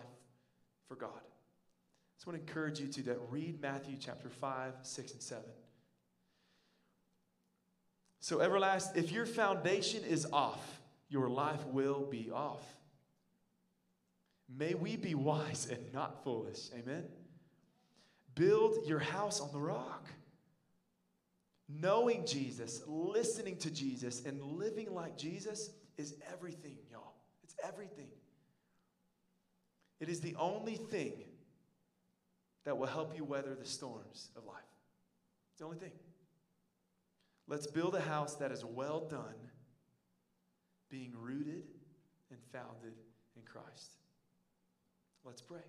for 0.88 0.96
God. 0.96 1.10
I 1.16 2.16
just 2.18 2.28
want 2.28 2.38
to 2.38 2.48
encourage 2.48 2.80
you 2.80 2.88
to 2.88 3.04
that. 3.04 3.18
Read 3.30 3.62
Matthew 3.62 3.96
chapter 4.00 4.30
5, 4.30 4.74
6, 4.84 5.12
and 5.14 5.22
7. 5.22 5.44
So, 8.20 8.38
Everlast, 8.38 8.96
if 8.96 9.12
your 9.12 9.26
foundation 9.26 10.04
is 10.04 10.28
off, 10.32 10.82
your 11.08 11.30
life 11.30 11.66
will 11.68 12.06
be 12.06 12.30
off. 12.32 12.64
May 14.48 14.74
we 14.74 14.96
be 14.96 15.16
wise 15.16 15.68
and 15.72 15.94
not 15.94 16.24
foolish. 16.24 16.70
Amen. 16.74 17.06
Build 18.36 18.86
your 18.86 19.00
house 19.00 19.40
on 19.40 19.52
the 19.52 19.60
rock. 19.60 20.06
Knowing 21.70 22.26
Jesus, 22.26 22.82
listening 22.88 23.56
to 23.58 23.70
Jesus, 23.70 24.26
and 24.26 24.42
living 24.42 24.92
like 24.92 25.16
Jesus 25.16 25.70
is 25.98 26.16
everything, 26.34 26.76
y'all. 26.92 27.14
It's 27.44 27.54
everything. 27.64 28.10
It 30.00 30.10
is 30.10 30.20
the 30.20 30.36
only 30.40 30.76
thing 30.76 31.14
that 32.66 32.78
will 32.78 32.88
help 32.88 33.16
you 33.16 33.24
weather 33.24 33.54
the 33.54 33.66
storms 33.66 34.32
of 34.36 34.46
life. 34.46 34.58
It's 35.52 35.60
the 35.60 35.66
only 35.66 35.78
thing. 35.78 35.92
Let's 37.48 37.68
build 37.68 37.96
a 37.96 38.02
house 38.02 38.36
that 38.36 38.52
is 38.52 38.66
well 38.66 39.02
done, 39.02 39.36
being 40.90 41.14
rooted 41.20 41.64
and 42.32 42.40
founded 42.52 42.94
in 43.36 43.44
Christ. 43.44 43.92
Let's 45.24 45.42
pray. 45.42 45.60